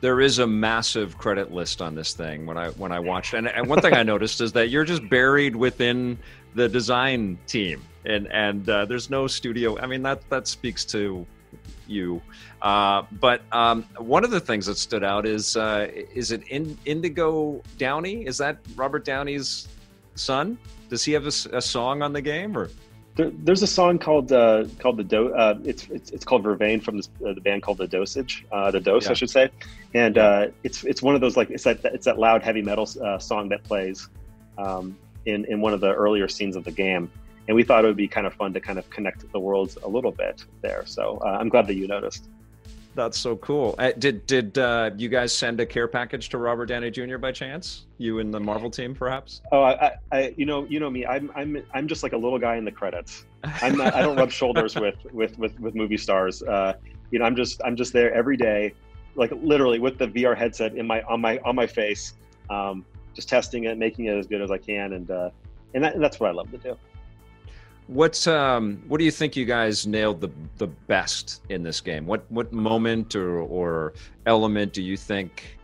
There 0.00 0.20
is 0.20 0.38
a 0.38 0.46
massive 0.46 1.18
credit 1.18 1.52
list 1.52 1.82
on 1.82 1.94
this 1.94 2.12
thing 2.12 2.46
when 2.46 2.56
I 2.56 2.68
when 2.70 2.92
I 2.92 3.00
watched, 3.00 3.34
and, 3.34 3.48
and 3.48 3.66
one 3.68 3.80
thing 3.80 3.94
I 3.94 4.04
noticed 4.04 4.40
is 4.40 4.52
that 4.52 4.68
you're 4.68 4.84
just 4.84 5.08
buried 5.08 5.56
within 5.56 6.18
the 6.54 6.68
design 6.68 7.38
team, 7.46 7.82
and 8.04 8.30
and 8.30 8.68
uh, 8.68 8.84
there's 8.84 9.10
no 9.10 9.26
studio. 9.26 9.78
I 9.78 9.86
mean 9.86 10.02
that 10.02 10.28
that 10.30 10.46
speaks 10.46 10.84
to 10.86 11.26
you. 11.88 12.22
Uh, 12.60 13.02
but 13.12 13.42
um, 13.52 13.84
one 13.96 14.24
of 14.24 14.30
the 14.30 14.40
things 14.40 14.66
that 14.66 14.76
stood 14.76 15.02
out 15.02 15.26
is 15.26 15.56
uh, 15.56 15.88
is 15.92 16.30
it 16.30 16.46
in, 16.48 16.78
Indigo 16.84 17.62
Downey? 17.76 18.26
Is 18.26 18.38
that 18.38 18.58
Robert 18.76 19.04
Downey's 19.04 19.68
son? 20.18 20.58
Does 20.88 21.04
he 21.04 21.12
have 21.12 21.24
a, 21.24 21.56
a 21.56 21.62
song 21.62 22.02
on 22.02 22.12
the 22.12 22.22
game 22.22 22.56
or? 22.56 22.70
There, 23.16 23.30
there's 23.30 23.62
a 23.62 23.66
song 23.66 23.98
called 23.98 24.30
uh, 24.30 24.66
called 24.78 24.96
the 24.96 25.04
do. 25.04 25.34
Uh, 25.34 25.58
it's, 25.64 25.88
it's 25.88 26.10
it's 26.10 26.24
called 26.24 26.44
Vervain 26.44 26.82
from 26.82 26.98
this, 26.98 27.08
uh, 27.26 27.32
the 27.32 27.40
band 27.40 27.62
called 27.62 27.78
the 27.78 27.88
Dosage, 27.88 28.46
uh, 28.52 28.70
the 28.70 28.78
Dose, 28.78 29.06
yeah. 29.06 29.10
I 29.10 29.14
should 29.14 29.30
say. 29.30 29.50
And 29.94 30.16
it's 30.62 30.84
it's 30.84 31.02
one 31.02 31.14
of 31.16 31.20
those 31.20 31.36
like 31.36 31.50
it's 31.50 31.64
that 31.64 31.84
it's 31.84 32.04
that 32.04 32.18
loud 32.18 32.42
heavy 32.42 32.62
metal 32.62 32.86
song 33.18 33.48
that 33.48 33.64
plays 33.64 34.08
um, 34.56 34.96
in 35.26 35.44
in 35.46 35.60
one 35.60 35.74
of 35.74 35.80
the 35.80 35.92
earlier 35.92 36.28
scenes 36.28 36.54
of 36.54 36.62
the 36.62 36.70
game 36.70 37.10
and 37.48 37.54
we 37.54 37.62
thought 37.62 37.84
it 37.84 37.88
would 37.88 37.96
be 37.96 38.06
kind 38.06 38.26
of 38.26 38.34
fun 38.34 38.52
to 38.52 38.60
kind 38.60 38.78
of 38.78 38.88
connect 38.90 39.30
the 39.32 39.40
worlds 39.40 39.78
a 39.82 39.88
little 39.88 40.12
bit 40.12 40.44
there. 40.60 40.84
So 40.84 41.18
uh, 41.24 41.38
I'm 41.40 41.48
glad 41.48 41.66
that 41.66 41.74
you 41.74 41.88
noticed. 41.88 42.28
That's 42.98 43.16
so 43.16 43.36
cool. 43.36 43.76
Uh, 43.78 43.92
did 43.96 44.26
did 44.26 44.58
uh, 44.58 44.90
you 44.96 45.08
guys 45.08 45.32
send 45.32 45.60
a 45.60 45.66
care 45.66 45.86
package 45.86 46.30
to 46.30 46.38
Robert 46.38 46.66
Downey 46.66 46.90
Jr. 46.90 47.16
by 47.16 47.30
chance? 47.30 47.86
You 47.98 48.18
and 48.18 48.34
the 48.34 48.40
Marvel 48.40 48.72
team, 48.72 48.92
perhaps? 48.92 49.40
Oh, 49.52 49.62
I, 49.62 49.92
I, 50.10 50.34
you 50.36 50.44
know, 50.44 50.64
you 50.64 50.80
know 50.80 50.90
me. 50.90 51.06
I'm, 51.06 51.30
I'm, 51.36 51.62
I'm 51.72 51.86
just 51.86 52.02
like 52.02 52.12
a 52.12 52.16
little 52.16 52.40
guy 52.40 52.56
in 52.56 52.64
the 52.64 52.72
credits. 52.72 53.24
I'm 53.62 53.78
not. 53.78 53.94
I 53.94 54.02
don't 54.02 54.16
rub 54.16 54.32
shoulders 54.32 54.74
with, 54.80 54.96
with, 55.12 55.38
with, 55.38 55.60
with 55.60 55.76
movie 55.76 55.96
stars. 55.96 56.42
Uh, 56.42 56.72
you 57.12 57.20
know, 57.20 57.24
I'm 57.24 57.36
just, 57.36 57.62
I'm 57.64 57.76
just 57.76 57.92
there 57.92 58.12
every 58.12 58.36
day, 58.36 58.74
like 59.14 59.30
literally 59.30 59.78
with 59.78 59.96
the 59.96 60.08
VR 60.08 60.36
headset 60.36 60.74
in 60.74 60.84
my, 60.84 61.00
on 61.02 61.20
my, 61.20 61.38
on 61.44 61.54
my 61.54 61.68
face, 61.68 62.14
um, 62.50 62.84
just 63.14 63.28
testing 63.28 63.66
it, 63.66 63.78
making 63.78 64.06
it 64.06 64.18
as 64.18 64.26
good 64.26 64.42
as 64.42 64.50
I 64.50 64.58
can, 64.58 64.94
and, 64.94 65.08
uh, 65.08 65.30
and, 65.72 65.84
that, 65.84 65.94
and 65.94 66.02
that's 66.02 66.18
what 66.18 66.30
I 66.30 66.32
love 66.32 66.50
to 66.50 66.58
do. 66.58 66.76
What's 67.88 68.26
um 68.26 68.82
what 68.86 68.98
do 68.98 69.04
you 69.04 69.10
think 69.10 69.34
you 69.34 69.44
guys 69.44 69.86
nailed 69.86 70.20
the 70.20 70.30
the 70.58 70.66
best 70.66 71.42
in 71.48 71.62
this 71.62 71.80
game? 71.80 72.06
What 72.06 72.30
what 72.30 72.52
moment 72.52 73.16
or 73.16 73.40
or 73.40 73.94
element 74.26 74.72
do 74.72 74.82
you 74.82 74.96
think 74.96 75.58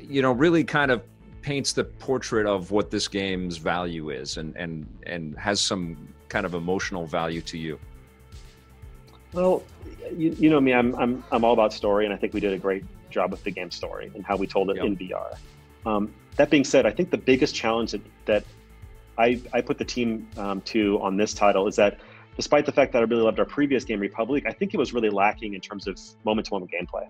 you 0.00 0.22
know 0.22 0.32
really 0.32 0.62
kind 0.64 0.90
of 0.90 1.02
paints 1.42 1.72
the 1.72 1.84
portrait 1.84 2.46
of 2.46 2.70
what 2.70 2.90
this 2.90 3.08
game's 3.08 3.56
value 3.56 4.10
is 4.10 4.36
and 4.36 4.56
and 4.56 4.86
and 5.04 5.36
has 5.36 5.60
some 5.60 5.96
kind 6.28 6.46
of 6.46 6.54
emotional 6.54 7.06
value 7.06 7.40
to 7.42 7.58
you? 7.58 7.78
Well, 9.32 9.62
you, 10.16 10.34
you 10.38 10.48
know 10.48 10.60
me, 10.60 10.72
I'm 10.72 10.94
I'm 10.94 11.24
I'm 11.32 11.44
all 11.44 11.52
about 11.52 11.72
story, 11.72 12.04
and 12.04 12.14
I 12.14 12.16
think 12.16 12.34
we 12.34 12.40
did 12.40 12.52
a 12.52 12.58
great 12.58 12.84
job 13.10 13.30
with 13.30 13.44
the 13.44 13.50
game 13.50 13.70
story 13.70 14.10
and 14.14 14.24
how 14.24 14.36
we 14.36 14.46
told 14.46 14.70
it 14.70 14.76
yep. 14.76 14.84
in 14.84 14.96
VR. 14.96 15.36
Um, 15.84 16.14
that 16.36 16.50
being 16.50 16.64
said, 16.64 16.86
I 16.86 16.90
think 16.90 17.10
the 17.10 17.18
biggest 17.18 17.54
challenge 17.54 17.92
that, 17.92 18.02
that 18.26 18.44
I, 19.18 19.40
I 19.52 19.60
put 19.60 19.78
the 19.78 19.84
team 19.84 20.28
um, 20.36 20.60
to 20.62 21.00
on 21.00 21.16
this 21.16 21.34
title 21.34 21.66
is 21.66 21.76
that 21.76 21.98
despite 22.36 22.66
the 22.66 22.72
fact 22.72 22.92
that 22.92 22.98
I 22.98 23.02
really 23.02 23.22
loved 23.22 23.38
our 23.38 23.46
previous 23.46 23.84
game, 23.84 24.00
Republic, 24.00 24.44
I 24.46 24.52
think 24.52 24.74
it 24.74 24.76
was 24.76 24.92
really 24.92 25.10
lacking 25.10 25.54
in 25.54 25.60
terms 25.60 25.86
of 25.86 25.98
moment 26.24 26.46
to 26.46 26.54
moment 26.54 26.70
gameplay. 26.70 27.06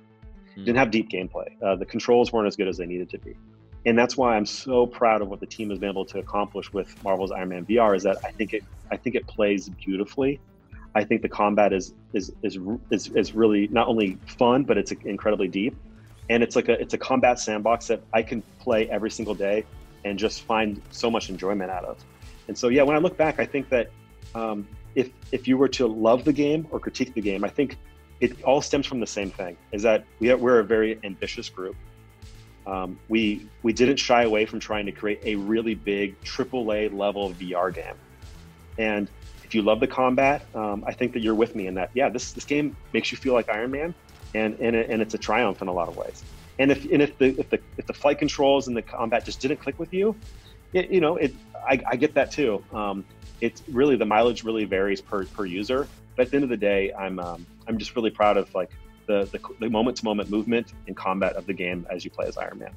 Mm. 0.56 0.64
Didn't 0.64 0.76
have 0.76 0.90
deep 0.90 1.10
gameplay. 1.10 1.48
Uh, 1.62 1.76
the 1.76 1.84
controls 1.84 2.32
weren't 2.32 2.46
as 2.46 2.56
good 2.56 2.68
as 2.68 2.76
they 2.76 2.86
needed 2.86 3.10
to 3.10 3.18
be. 3.18 3.36
And 3.84 3.96
that's 3.96 4.16
why 4.16 4.36
I'm 4.36 4.46
so 4.46 4.86
proud 4.86 5.22
of 5.22 5.28
what 5.28 5.38
the 5.38 5.46
team 5.46 5.70
has 5.70 5.78
been 5.78 5.90
able 5.90 6.04
to 6.06 6.18
accomplish 6.18 6.72
with 6.72 7.02
Marvel's 7.04 7.30
Iron 7.30 7.50
Man 7.50 7.64
VR 7.66 7.96
is 7.96 8.02
that 8.02 8.18
I 8.25 8.32
think 8.32 8.52
it 8.52 8.64
I 8.90 8.96
think 8.96 9.14
it 9.14 9.26
plays 9.26 9.68
beautifully. 9.68 10.40
I 10.96 11.04
think 11.04 11.22
the 11.22 11.28
combat 11.28 11.72
is 11.72 11.94
is 12.12 12.32
is 12.42 12.58
is, 12.90 13.08
is 13.08 13.32
really 13.32 13.68
not 13.68 13.86
only 13.86 14.18
fun, 14.26 14.64
but 14.64 14.76
it's 14.76 14.90
incredibly 14.90 15.46
deep. 15.46 15.76
And 16.28 16.42
it's 16.42 16.56
like 16.56 16.68
a 16.68 16.80
it's 16.80 16.94
a 16.94 16.98
combat 16.98 17.38
sandbox 17.38 17.86
that 17.86 18.02
I 18.12 18.22
can 18.22 18.42
play 18.58 18.90
every 18.90 19.10
single 19.10 19.34
day 19.34 19.64
and 20.06 20.18
just 20.18 20.42
find 20.42 20.80
so 20.90 21.10
much 21.10 21.28
enjoyment 21.28 21.70
out 21.70 21.84
of. 21.84 21.98
And 22.48 22.56
so, 22.56 22.68
yeah, 22.68 22.82
when 22.82 22.96
I 22.96 23.00
look 23.00 23.16
back, 23.16 23.40
I 23.40 23.44
think 23.44 23.68
that 23.70 23.90
um, 24.34 24.66
if 24.94 25.10
if 25.32 25.48
you 25.48 25.58
were 25.58 25.68
to 25.68 25.86
love 25.86 26.25
the 26.25 26.32
game 26.32 26.66
or 26.70 26.78
critique 26.78 27.12
the 27.14 27.20
game, 27.20 27.44
I 27.44 27.48
think 27.48 27.76
it 28.20 28.42
all 28.42 28.62
stems 28.62 28.86
from 28.86 29.00
the 29.00 29.06
same 29.06 29.30
thing: 29.30 29.56
is 29.72 29.82
that 29.82 30.04
we 30.20 30.30
are, 30.30 30.36
we're 30.36 30.60
a 30.60 30.64
very 30.64 30.98
ambitious 31.02 31.48
group. 31.48 31.76
Um, 32.66 32.98
we 33.08 33.48
we 33.62 33.72
didn't 33.72 33.96
shy 33.96 34.22
away 34.22 34.46
from 34.46 34.60
trying 34.60 34.86
to 34.86 34.92
create 34.92 35.20
a 35.25 35.34
really 35.34 35.75
big 35.75 36.20
AAA 36.22 36.96
level 36.96 37.32
VR 37.32 37.75
game. 37.75 37.96
And 38.78 39.10
if 39.44 39.54
you 39.54 39.62
love 39.62 39.80
the 39.80 39.86
combat, 39.86 40.44
um, 40.54 40.84
I 40.86 40.92
think 40.92 41.12
that 41.14 41.20
you're 41.20 41.34
with 41.34 41.54
me 41.54 41.66
in 41.66 41.75
that. 41.75 41.90
Yeah, 41.94 42.08
this 42.08 42.32
this 42.32 42.44
game 42.44 42.76
makes 42.92 43.10
you 43.10 43.18
feel 43.18 43.34
like 43.34 43.48
Iron 43.48 43.72
Man, 43.72 43.94
and 44.34 44.58
and, 44.60 44.76
and 44.76 45.02
it's 45.02 45.14
a 45.14 45.18
triumph 45.18 45.62
in 45.62 45.68
a 45.68 45.72
lot 45.72 45.88
of 45.88 45.96
ways. 45.96 46.22
And 46.58 46.70
if 46.70 46.84
and 46.90 47.02
if 47.02 47.18
the 47.18 47.38
if 47.38 47.50
the 47.50 47.60
if 47.76 47.86
the 47.86 47.92
flight 47.92 48.18
controls 48.18 48.68
and 48.68 48.76
the 48.76 48.82
combat 48.82 49.25
just 49.25 49.40
didn't 49.40 49.58
click 49.58 49.78
with 49.78 49.92
you, 49.92 50.16
it, 50.72 50.90
you 50.90 51.00
know, 51.00 51.16
it 51.16 51.34
I, 51.66 51.82
I 51.86 51.96
get 51.96 52.14
that 52.14 52.30
too. 52.30 52.64
Um, 52.72 53.04
it's 53.40 53.62
really 53.68 53.96
the 53.96 54.06
mileage 54.06 54.44
really 54.44 54.64
varies 54.64 55.00
per 55.00 55.25
per 55.26 55.44
user. 55.44 55.86
But 56.16 56.26
at 56.26 56.30
the 56.30 56.36
end 56.38 56.44
of 56.44 56.50
the 56.50 56.56
day, 56.56 56.92
I'm 56.94 57.18
um, 57.18 57.46
I'm 57.68 57.78
just 57.78 57.94
really 57.94 58.10
proud 58.10 58.36
of 58.36 58.52
like 58.54 58.70
the 59.06 59.28
the 59.60 59.68
moment 59.68 59.98
to 59.98 60.04
moment 60.04 60.30
movement 60.30 60.72
and 60.86 60.96
combat 60.96 61.36
of 61.36 61.46
the 61.46 61.54
game 61.54 61.86
as 61.90 62.04
you 62.04 62.10
play 62.10 62.26
as 62.26 62.36
Iron 62.36 62.58
Man. 62.58 62.72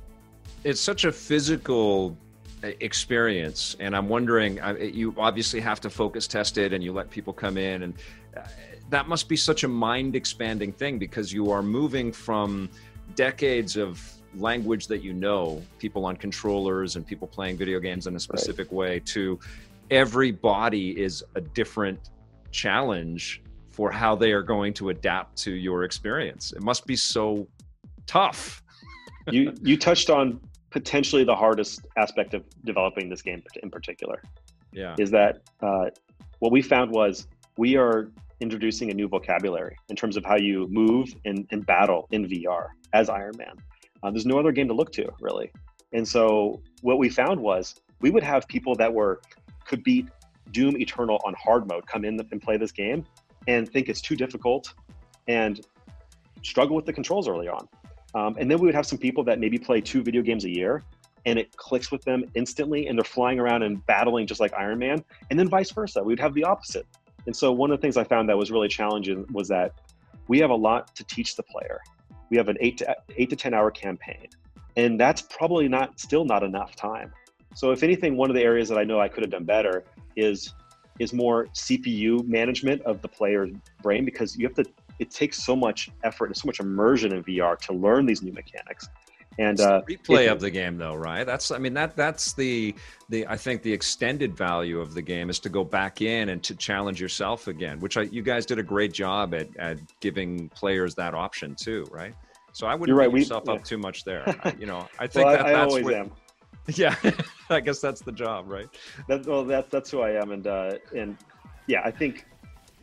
It's 0.64 0.82
such 0.82 1.06
a 1.06 1.12
physical 1.12 2.18
experience, 2.62 3.78
and 3.80 3.96
I'm 3.96 4.10
wondering. 4.10 4.60
You 4.80 5.16
obviously 5.18 5.62
have 5.62 5.80
to 5.82 5.90
focus 5.90 6.28
test 6.28 6.58
it, 6.58 6.74
and 6.74 6.84
you 6.84 6.92
let 6.92 7.10
people 7.10 7.32
come 7.32 7.58
in, 7.58 7.84
and 7.84 7.94
uh, 8.36 8.42
that 8.90 9.08
must 9.08 9.30
be 9.30 9.38
such 9.38 9.64
a 9.64 9.68
mind 9.68 10.16
expanding 10.16 10.74
thing 10.74 11.00
because 11.00 11.32
you 11.32 11.52
are 11.52 11.62
moving 11.62 12.12
from 12.12 12.70
decades 13.16 13.78
of 13.78 14.02
language 14.36 14.88
that 14.88 15.04
you 15.04 15.14
know, 15.14 15.62
people 15.80 16.06
on 16.06 16.16
controllers 16.16 16.96
and 16.96 17.06
people 17.06 17.28
playing 17.28 17.58
video 17.58 17.80
games 17.80 18.08
in 18.08 18.16
a 18.16 18.20
specific 18.20 18.68
right. 18.68 18.78
way, 18.78 19.00
to 19.00 19.40
every 19.90 20.32
body 20.32 21.00
is 21.00 21.24
a 21.36 21.42
different 21.42 22.12
challenge 22.52 23.42
for 23.72 23.92
how 23.92 24.16
they 24.16 24.32
are 24.32 24.44
going 24.44 24.74
to 24.74 24.90
adapt 24.90 25.38
to 25.38 25.52
your 25.52 25.84
experience. 25.84 26.52
It 26.54 26.62
must 26.62 26.86
be 26.86 26.96
so 26.96 27.48
tough. 28.06 28.62
you 29.32 29.54
you 29.62 29.78
touched 29.78 30.10
on 30.10 30.40
potentially 30.70 31.24
the 31.24 31.36
hardest 31.36 31.88
aspect 31.98 32.34
of 32.34 32.44
developing 32.64 33.10
this 33.10 33.22
game 33.22 33.42
in 33.64 33.70
particular. 33.70 34.22
Yeah, 34.72 34.96
is 35.00 35.12
that 35.12 35.42
uh, 35.62 35.90
what 36.40 36.52
we 36.52 36.62
found 36.62 36.92
was 36.92 37.28
we 37.58 37.76
are 37.76 38.12
introducing 38.42 38.90
a 38.92 38.94
new 38.94 39.08
vocabulary 39.08 39.76
in 39.90 39.96
terms 39.96 40.18
of 40.18 40.26
how 40.26 40.38
you 40.38 40.68
move 40.70 41.14
and, 41.26 41.48
and 41.52 41.66
battle 41.66 42.08
in 42.12 42.28
VR 42.28 42.68
as 42.94 43.10
Iron 43.10 43.34
Man. 43.38 43.56
Uh, 44.02 44.12
there's 44.12 44.26
no 44.26 44.40
other 44.40 44.52
game 44.52 44.68
to 44.68 44.74
look 44.74 44.92
to 44.94 45.10
really. 45.20 45.52
And 45.94 46.08
so 46.08 46.62
what 46.82 46.98
we 47.00 47.10
found 47.10 47.40
was 47.40 47.76
we 48.02 48.10
would 48.10 48.24
have 48.24 48.48
people 48.48 48.76
that 48.76 48.94
were 48.94 49.22
could 49.66 49.84
beat 49.84 50.08
Doom 50.52 50.78
Eternal 50.78 51.20
on 51.26 51.36
hard 51.36 51.68
mode 51.68 51.86
come 51.86 52.06
in 52.06 52.20
and 52.32 52.42
play 52.42 52.58
this 52.58 52.72
game 52.72 53.06
and 53.48 53.70
think 53.70 53.90
it's 53.90 54.02
too 54.02 54.16
difficult 54.16 54.74
and 55.28 55.66
struggle 56.44 56.76
with 56.76 56.86
the 56.86 56.94
controls 56.94 57.28
early 57.28 57.48
on. 57.48 57.68
Um, 58.16 58.36
and 58.40 58.50
then 58.50 58.60
we 58.60 58.66
would 58.66 58.76
have 58.76 58.86
some 58.86 58.98
people 58.98 59.24
that 59.26 59.40
maybe 59.40 59.58
play 59.58 59.82
two 59.82 60.02
video 60.02 60.22
games 60.22 60.46
a 60.46 60.50
year 60.50 60.84
and 61.26 61.38
it 61.38 61.56
clicks 61.58 61.92
with 61.92 62.04
them 62.04 62.24
instantly 62.34 62.88
and 62.88 62.98
they're 62.98 63.04
flying 63.04 63.40
around 63.40 63.64
and 63.64 63.86
battling 63.86 64.26
just 64.26 64.40
like 64.40 64.54
Iron 64.54 64.80
Man. 64.80 65.04
And 65.30 65.38
then 65.38 65.48
vice 65.48 65.72
versa. 65.72 66.04
We'd 66.04 66.20
have 66.20 66.34
the 66.34 66.44
opposite. 66.44 66.88
And 67.30 67.36
so 67.36 67.52
one 67.52 67.70
of 67.70 67.78
the 67.78 67.82
things 67.84 67.96
I 67.96 68.04
found 68.04 68.28
that 68.30 68.38
was 68.40 68.50
really 68.50 68.68
challenging 68.68 69.24
was 69.32 69.48
that 69.50 69.74
we 70.28 70.40
have 70.40 70.50
a 70.50 70.56
lot 70.56 70.96
to 70.96 71.04
teach 71.04 71.36
the 71.36 71.44
player. 71.44 71.80
We 72.32 72.38
have 72.38 72.50
an 72.50 72.58
eight 72.60 72.80
to 72.80 72.98
eight 73.18 73.30
to 73.30 73.36
10 73.36 73.54
hour 73.54 73.70
campaign. 73.70 74.26
And 74.78 75.00
that's 75.00 75.22
probably 75.22 75.68
not 75.68 76.00
still 76.00 76.26
not 76.26 76.42
enough 76.42 76.76
time. 76.76 77.14
So 77.54 77.70
if 77.70 77.84
anything, 77.84 78.18
one 78.18 78.32
of 78.32 78.36
the 78.36 78.42
areas 78.42 78.68
that 78.70 78.80
I 78.80 78.84
know 78.84 79.00
I 79.00 79.08
could 79.08 79.22
have 79.22 79.30
done 79.30 79.44
better 79.44 79.84
is 80.16 80.56
is 80.98 81.14
more 81.14 81.46
CPU 81.54 82.28
management 82.28 82.82
of 82.82 83.00
the 83.04 83.08
player's 83.08 83.52
brain 83.84 84.06
because 84.06 84.36
you 84.36 84.48
have 84.48 84.56
to 84.56 84.66
it 84.98 85.12
takes 85.12 85.38
so 85.38 85.56
much 85.56 85.92
effort 86.04 86.26
and 86.26 86.36
so 86.36 86.48
much 86.48 86.60
immersion 86.60 87.14
in 87.14 87.24
VR 87.24 87.60
to 87.60 87.74
learn 87.74 88.08
these 88.08 88.24
new 88.24 88.34
mechanics. 88.34 88.90
And 89.40 89.62
uh, 89.62 89.82
replay 89.90 90.30
of 90.30 90.42
the 90.42 90.52
game, 90.52 90.78
though, 90.78 90.96
right? 90.96 91.24
That's 91.24 91.50
I 91.50 91.60
mean 91.60 91.74
that 91.76 91.96
that's 91.96 92.34
the 92.34 92.76
the 93.08 93.26
I 93.26 93.38
think 93.38 93.62
the 93.62 93.72
extended 93.72 94.36
value 94.36 94.82
of 94.82 94.94
the 94.94 95.02
game 95.02 95.30
is 95.30 95.40
to 95.40 95.50
go 95.50 95.64
back 95.64 96.02
in 96.02 96.28
and 96.30 96.44
to 96.44 96.54
challenge 96.54 97.00
yourself 97.00 97.48
again, 97.48 97.80
which 97.80 97.96
I, 97.96 98.02
you 98.02 98.22
guys 98.22 98.46
did 98.46 98.60
a 98.60 98.64
great 98.64 98.92
job 98.92 99.34
at 99.34 99.48
at 99.56 99.78
giving 100.02 100.50
players 100.50 100.94
that 100.96 101.14
option 101.14 101.56
too, 101.56 101.88
right? 101.90 102.14
So 102.52 102.68
I 102.68 102.76
wouldn't 102.76 102.98
right. 102.98 103.10
beat 103.10 103.20
yourself 103.20 103.46
we, 103.48 103.54
up 103.54 103.60
yeah. 103.60 103.64
too 103.64 103.78
much 103.78 104.04
there. 104.04 104.24
I, 104.44 104.54
you 104.60 104.66
know, 104.66 104.90
I 105.00 105.08
think 105.08 105.28
well, 105.28 105.38
that 105.38 105.46
I, 105.46 105.54
that's 105.54 105.70
always 105.72 105.86
what, 105.86 105.94
am. 105.94 106.12
Yeah, 106.76 106.94
I 107.50 107.62
guess 107.62 107.80
that's 107.80 108.02
the 108.02 108.12
job, 108.12 108.52
right? 108.52 108.68
That, 109.08 109.26
well, 109.26 109.46
that's 109.46 109.70
that's 109.72 109.90
who 109.90 110.02
I 110.02 110.22
am, 110.22 110.32
and 110.32 110.46
uh, 110.48 110.74
and 110.94 111.16
yeah, 111.66 111.82
I 111.86 111.92
think 111.92 112.26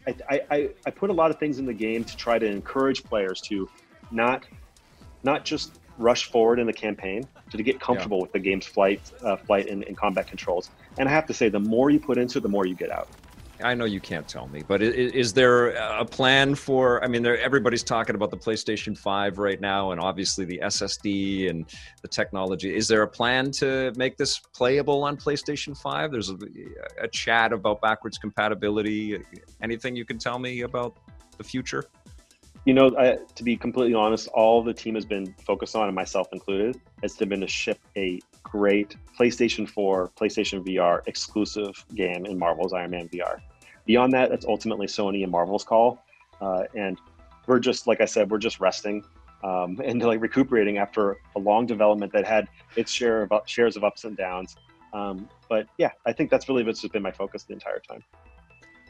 I, 0.06 0.40
I 0.50 0.70
I 0.86 0.90
put 0.90 1.10
a 1.10 1.12
lot 1.12 1.30
of 1.30 1.38
things 1.38 1.58
in 1.58 1.66
the 1.66 1.74
game 1.74 2.02
to 2.02 2.16
try 2.16 2.38
to 2.38 2.46
encourage 2.46 3.04
players 3.04 3.42
to 3.42 3.68
not 4.10 4.46
not 5.22 5.44
just 5.44 5.80
rush 5.98 6.30
forward 6.30 6.58
in 6.58 6.66
the 6.66 6.72
campaign, 6.72 7.26
to, 7.50 7.56
to 7.56 7.62
get 7.62 7.80
comfortable 7.80 8.18
yeah. 8.18 8.22
with 8.22 8.32
the 8.32 8.38
game's 8.38 8.66
flight 8.66 9.00
uh, 9.22 9.36
flight 9.36 9.68
and, 9.68 9.84
and 9.84 9.96
combat 9.96 10.26
controls. 10.26 10.70
And 10.98 11.08
I 11.08 11.12
have 11.12 11.26
to 11.26 11.34
say, 11.34 11.48
the 11.48 11.60
more 11.60 11.90
you 11.90 12.00
put 12.00 12.18
into 12.18 12.38
it, 12.38 12.42
the 12.42 12.48
more 12.48 12.66
you 12.66 12.74
get 12.74 12.90
out. 12.90 13.08
I 13.62 13.74
know 13.74 13.86
you 13.86 14.00
can't 14.00 14.28
tell 14.28 14.48
me, 14.48 14.62
but 14.66 14.82
is, 14.82 15.12
is 15.12 15.32
there 15.32 15.68
a 15.70 16.04
plan 16.04 16.54
for? 16.54 17.02
I 17.02 17.08
mean, 17.08 17.22
there, 17.22 17.40
everybody's 17.40 17.82
talking 17.82 18.14
about 18.14 18.30
the 18.30 18.36
PlayStation 18.36 18.96
5 18.96 19.38
right 19.38 19.60
now, 19.60 19.92
and 19.92 20.00
obviously 20.00 20.44
the 20.44 20.60
SSD 20.62 21.48
and 21.48 21.64
the 22.02 22.08
technology. 22.08 22.74
Is 22.74 22.86
there 22.86 23.02
a 23.02 23.08
plan 23.08 23.50
to 23.52 23.92
make 23.96 24.16
this 24.16 24.38
playable 24.38 25.04
on 25.04 25.16
PlayStation 25.16 25.76
5? 25.76 26.12
There's 26.12 26.30
a, 26.30 26.36
a 27.00 27.08
chat 27.08 27.52
about 27.52 27.80
backwards 27.80 28.18
compatibility. 28.18 29.22
Anything 29.62 29.96
you 29.96 30.04
can 30.04 30.18
tell 30.18 30.38
me 30.38 30.62
about 30.62 30.96
the 31.38 31.44
future? 31.44 31.84
You 32.66 32.74
know, 32.74 32.92
I, 32.98 33.18
to 33.36 33.44
be 33.44 33.56
completely 33.56 33.94
honest, 33.94 34.26
all 34.34 34.60
the 34.60 34.74
team 34.74 34.96
has 34.96 35.04
been 35.04 35.32
focused 35.46 35.76
on, 35.76 35.86
and 35.86 35.94
myself 35.94 36.26
included, 36.32 36.80
has 37.00 37.14
been 37.14 37.40
to 37.40 37.46
ship 37.46 37.78
a 37.96 38.18
great 38.42 38.96
PlayStation 39.16 39.68
4, 39.68 40.10
PlayStation 40.20 40.66
VR 40.66 41.00
exclusive 41.06 41.84
game 41.94 42.26
in 42.26 42.36
Marvel's 42.36 42.72
Iron 42.72 42.90
Man 42.90 43.08
VR. 43.08 43.40
Beyond 43.86 44.12
that, 44.14 44.30
that's 44.30 44.46
ultimately 44.46 44.88
Sony 44.88 45.22
and 45.22 45.30
Marvel's 45.30 45.62
call. 45.62 46.04
Uh, 46.40 46.64
and 46.74 46.98
we're 47.46 47.60
just, 47.60 47.86
like 47.86 48.00
I 48.00 48.04
said, 48.04 48.32
we're 48.32 48.38
just 48.38 48.58
resting 48.58 49.04
um, 49.44 49.80
and 49.84 50.02
like 50.02 50.20
recuperating 50.20 50.78
after 50.78 51.18
a 51.36 51.38
long 51.38 51.66
development 51.66 52.12
that 52.14 52.26
had 52.26 52.48
its 52.74 52.90
share 52.90 53.22
of 53.22 53.30
shares 53.46 53.76
of 53.76 53.84
ups 53.84 54.02
and 54.02 54.16
downs. 54.16 54.56
Um, 54.92 55.28
but 55.48 55.68
yeah, 55.78 55.92
I 56.04 56.12
think 56.12 56.32
that's 56.32 56.48
really 56.48 56.64
what's 56.64 56.84
been 56.88 57.02
my 57.02 57.12
focus 57.12 57.44
the 57.44 57.52
entire 57.52 57.78
time. 57.78 58.02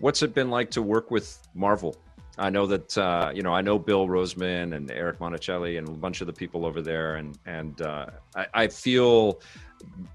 What's 0.01 0.23
it 0.23 0.35
been 0.35 0.49
like 0.49 0.71
to 0.71 0.81
work 0.81 1.11
with 1.11 1.47
Marvel? 1.55 1.95
I 2.39 2.51
know 2.51 2.67
that 2.67 2.97
uh, 2.99 3.31
you 3.35 3.43
know 3.43 3.55
I 3.55 3.63
know 3.63 3.79
Bill 3.79 4.07
Rosemann 4.07 4.75
and 4.75 4.91
Eric 4.91 5.19
Monacelli 5.19 5.79
and 5.79 5.89
a 5.89 5.93
bunch 5.93 6.21
of 6.21 6.27
the 6.27 6.33
people 6.33 6.67
over 6.67 6.83
there, 6.83 7.17
and 7.17 7.39
and 7.47 7.81
uh, 7.81 8.07
I, 8.35 8.47
I, 8.53 8.69
feel 8.69 9.41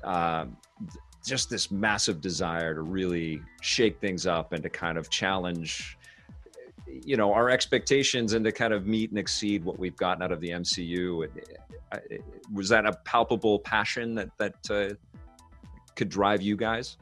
uh, 0.04 0.46
just 1.26 1.50
this 1.50 1.72
massive 1.72 2.22
desire 2.22 2.76
to 2.76 2.82
really 2.82 3.42
shake 3.62 4.00
things 4.00 4.28
up 4.28 4.54
and 4.54 4.62
to 4.62 4.70
kind 4.70 4.98
of 4.98 5.10
challenge 5.10 5.98
you 7.04 7.18
know 7.18 7.34
our 7.34 7.50
expectations 7.50 8.34
and 8.34 8.46
to 8.46 8.52
kind 8.52 8.74
of 8.74 8.86
meet 8.86 9.10
and 9.10 9.18
exceed 9.18 9.64
what 9.64 9.80
we've 9.80 9.96
gotten 9.96 10.22
out 10.22 10.32
of 10.32 10.42
the 10.42 10.50
MCU. 10.50 11.28
Was 12.54 12.70
that 12.70 12.86
a 12.86 12.94
palpable 13.04 13.60
passion 13.60 14.14
that 14.16 14.30
that 14.38 14.70
uh, 14.70 14.94
could 15.96 16.10
drive 16.10 16.42
you 16.42 16.56
guys? 16.56 16.98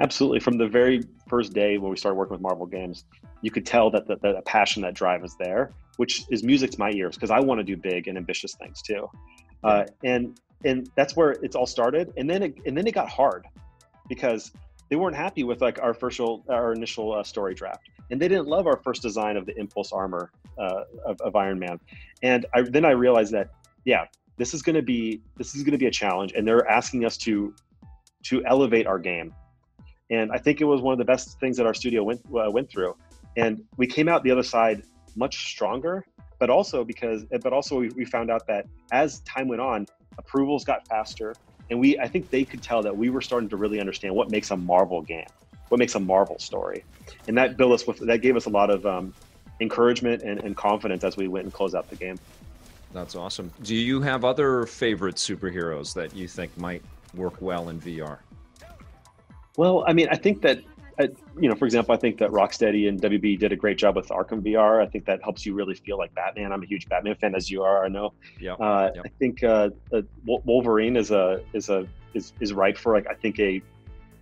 Absolutely. 0.00 0.40
From 0.40 0.56
the 0.56 0.66
very 0.66 1.02
first 1.28 1.52
day 1.52 1.76
when 1.76 1.90
we 1.90 1.96
started 1.96 2.16
working 2.16 2.32
with 2.32 2.40
Marvel 2.40 2.64
Games, 2.64 3.04
you 3.42 3.50
could 3.50 3.66
tell 3.66 3.90
that 3.90 4.06
the, 4.06 4.16
the 4.16 4.42
passion, 4.44 4.82
that 4.82 4.94
drive 4.94 5.24
is 5.24 5.34
there, 5.38 5.70
which 5.96 6.24
is 6.30 6.42
music 6.42 6.70
to 6.72 6.78
my 6.78 6.90
ears 6.92 7.16
because 7.16 7.30
I 7.30 7.40
want 7.40 7.58
to 7.58 7.64
do 7.64 7.76
big 7.76 8.08
and 8.08 8.16
ambitious 8.16 8.54
things 8.54 8.82
too. 8.82 9.08
Uh, 9.62 9.84
and 10.04 10.38
and 10.64 10.90
that's 10.94 11.16
where 11.16 11.32
it's 11.42 11.56
all 11.56 11.66
started. 11.66 12.12
And 12.16 12.28
then 12.28 12.42
it, 12.42 12.54
and 12.66 12.76
then 12.76 12.86
it 12.86 12.94
got 12.94 13.08
hard 13.08 13.46
because 14.08 14.52
they 14.88 14.96
weren't 14.96 15.16
happy 15.16 15.44
with 15.44 15.62
like 15.62 15.80
our 15.80 15.94
first 15.94 16.20
our 16.20 16.72
initial 16.72 17.14
uh, 17.14 17.22
story 17.22 17.54
draft, 17.54 17.88
and 18.10 18.20
they 18.20 18.28
didn't 18.28 18.46
love 18.46 18.66
our 18.66 18.76
first 18.76 19.02
design 19.02 19.36
of 19.36 19.46
the 19.46 19.56
Impulse 19.58 19.92
armor 19.92 20.30
uh, 20.58 20.84
of, 21.06 21.20
of 21.20 21.36
Iron 21.36 21.58
Man. 21.58 21.78
And 22.22 22.46
I, 22.54 22.62
then 22.62 22.84
I 22.84 22.90
realized 22.90 23.32
that 23.32 23.50
yeah, 23.84 24.06
this 24.36 24.52
is 24.54 24.62
going 24.62 24.76
to 24.76 24.82
be 24.82 25.20
this 25.36 25.54
is 25.54 25.62
going 25.62 25.72
to 25.72 25.78
be 25.78 25.86
a 25.86 25.90
challenge, 25.90 26.32
and 26.32 26.46
they're 26.46 26.68
asking 26.68 27.04
us 27.04 27.16
to 27.18 27.54
to 28.24 28.44
elevate 28.44 28.86
our 28.86 28.98
game. 28.98 29.34
And 30.10 30.32
I 30.32 30.38
think 30.38 30.60
it 30.60 30.64
was 30.64 30.80
one 30.80 30.92
of 30.92 30.98
the 30.98 31.04
best 31.04 31.38
things 31.38 31.56
that 31.56 31.66
our 31.66 31.74
studio 31.74 32.02
went 32.02 32.20
uh, 32.26 32.50
went 32.50 32.70
through 32.70 32.96
and 33.36 33.62
we 33.76 33.86
came 33.86 34.08
out 34.08 34.22
the 34.22 34.30
other 34.30 34.42
side 34.42 34.82
much 35.16 35.50
stronger 35.50 36.04
but 36.38 36.50
also 36.50 36.84
because 36.84 37.24
but 37.42 37.52
also 37.52 37.80
we, 37.80 37.88
we 37.90 38.04
found 38.04 38.30
out 38.30 38.46
that 38.46 38.66
as 38.92 39.20
time 39.20 39.48
went 39.48 39.60
on 39.60 39.86
approvals 40.18 40.64
got 40.64 40.86
faster. 40.88 41.34
And 41.70 41.78
we 41.78 41.98
i 41.98 42.08
think 42.08 42.30
they 42.30 42.44
could 42.44 42.62
tell 42.62 42.82
that 42.82 42.96
we 42.96 43.10
were 43.10 43.20
starting 43.20 43.48
to 43.50 43.56
really 43.56 43.80
understand 43.80 44.14
what 44.14 44.30
makes 44.30 44.50
a 44.50 44.56
marvel 44.56 45.02
game 45.02 45.26
what 45.68 45.78
makes 45.78 45.94
a 45.94 46.00
marvel 46.00 46.36
story. 46.40 46.84
And 47.28 47.38
that 47.38 47.56
built 47.56 47.72
us 47.72 47.86
with 47.86 47.98
that 47.98 48.22
gave 48.22 48.36
us 48.36 48.46
a 48.46 48.50
lot 48.50 48.70
of 48.70 48.84
um, 48.84 49.14
encouragement 49.60 50.22
and, 50.22 50.40
and 50.40 50.56
confidence 50.56 51.04
as 51.04 51.16
we 51.16 51.28
went 51.28 51.44
and 51.44 51.52
closed 51.52 51.76
out 51.76 51.88
the 51.88 51.94
game. 51.94 52.18
That's 52.92 53.14
awesome. 53.14 53.52
Do 53.62 53.76
you 53.76 54.00
have 54.00 54.24
other 54.24 54.66
favorite 54.66 55.14
superheroes 55.14 55.94
that 55.94 56.12
you 56.16 56.26
think 56.26 56.56
might 56.58 56.82
work 57.14 57.40
well 57.40 57.68
in 57.70 57.80
vr 57.80 58.18
well 59.56 59.84
i 59.86 59.92
mean 59.92 60.08
i 60.10 60.16
think 60.16 60.42
that 60.42 60.60
you 61.40 61.48
know, 61.48 61.54
for 61.54 61.64
example, 61.64 61.94
I 61.94 61.98
think 61.98 62.18
that 62.18 62.30
Rocksteady 62.30 62.88
and 62.88 63.00
WB 63.00 63.38
did 63.38 63.52
a 63.52 63.56
great 63.56 63.78
job 63.78 63.96
with 63.96 64.08
Arkham 64.08 64.42
VR. 64.42 64.82
I 64.82 64.86
think 64.86 65.04
that 65.06 65.22
helps 65.22 65.46
you 65.46 65.54
really 65.54 65.74
feel 65.74 65.98
like 65.98 66.14
Batman. 66.14 66.52
I'm 66.52 66.62
a 66.62 66.66
huge 66.66 66.88
Batman 66.88 67.14
fan, 67.16 67.34
as 67.34 67.50
you 67.50 67.62
are. 67.62 67.84
I 67.84 67.88
know. 67.88 68.12
Yeah. 68.40 68.54
Uh, 68.54 68.90
yep. 68.94 69.04
I 69.06 69.08
think 69.18 69.42
uh, 69.42 69.70
uh, 69.92 70.02
Wolverine 70.24 70.96
is 70.96 71.10
a 71.10 71.42
is 71.52 71.68
a 71.68 71.86
is 72.14 72.32
is 72.40 72.52
right 72.52 72.76
for 72.76 72.94
like 72.94 73.06
I 73.08 73.14
think 73.14 73.38
a 73.38 73.62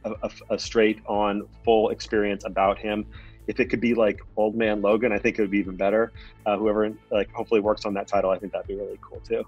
a, 0.05 0.31
a 0.51 0.59
straight 0.59 1.01
on 1.07 1.47
full 1.65 1.91
experience 1.91 2.45
about 2.45 2.79
him. 2.79 3.07
If 3.47 3.61
it 3.61 3.67
could 3.67 3.81
be 3.81 3.95
like 3.95 4.21
Old 4.37 4.55
Man 4.55 4.83
Logan, 4.83 5.13
I 5.13 5.19
think 5.19 5.39
it 5.39 5.43
would 5.43 5.51
be 5.51 5.59
even 5.59 5.77
better. 5.77 6.13
Uh, 6.45 6.57
whoever 6.59 6.93
like 7.11 7.31
hopefully 7.33 7.61
works 7.61 7.85
on 7.85 7.95
that 7.95 8.07
title, 8.07 8.31
I 8.31 8.39
think 8.39 8.53
that'd 8.53 8.69
be 8.69 8.75
really 8.75 8.99
cool 9.01 9.21
too. 9.21 9.45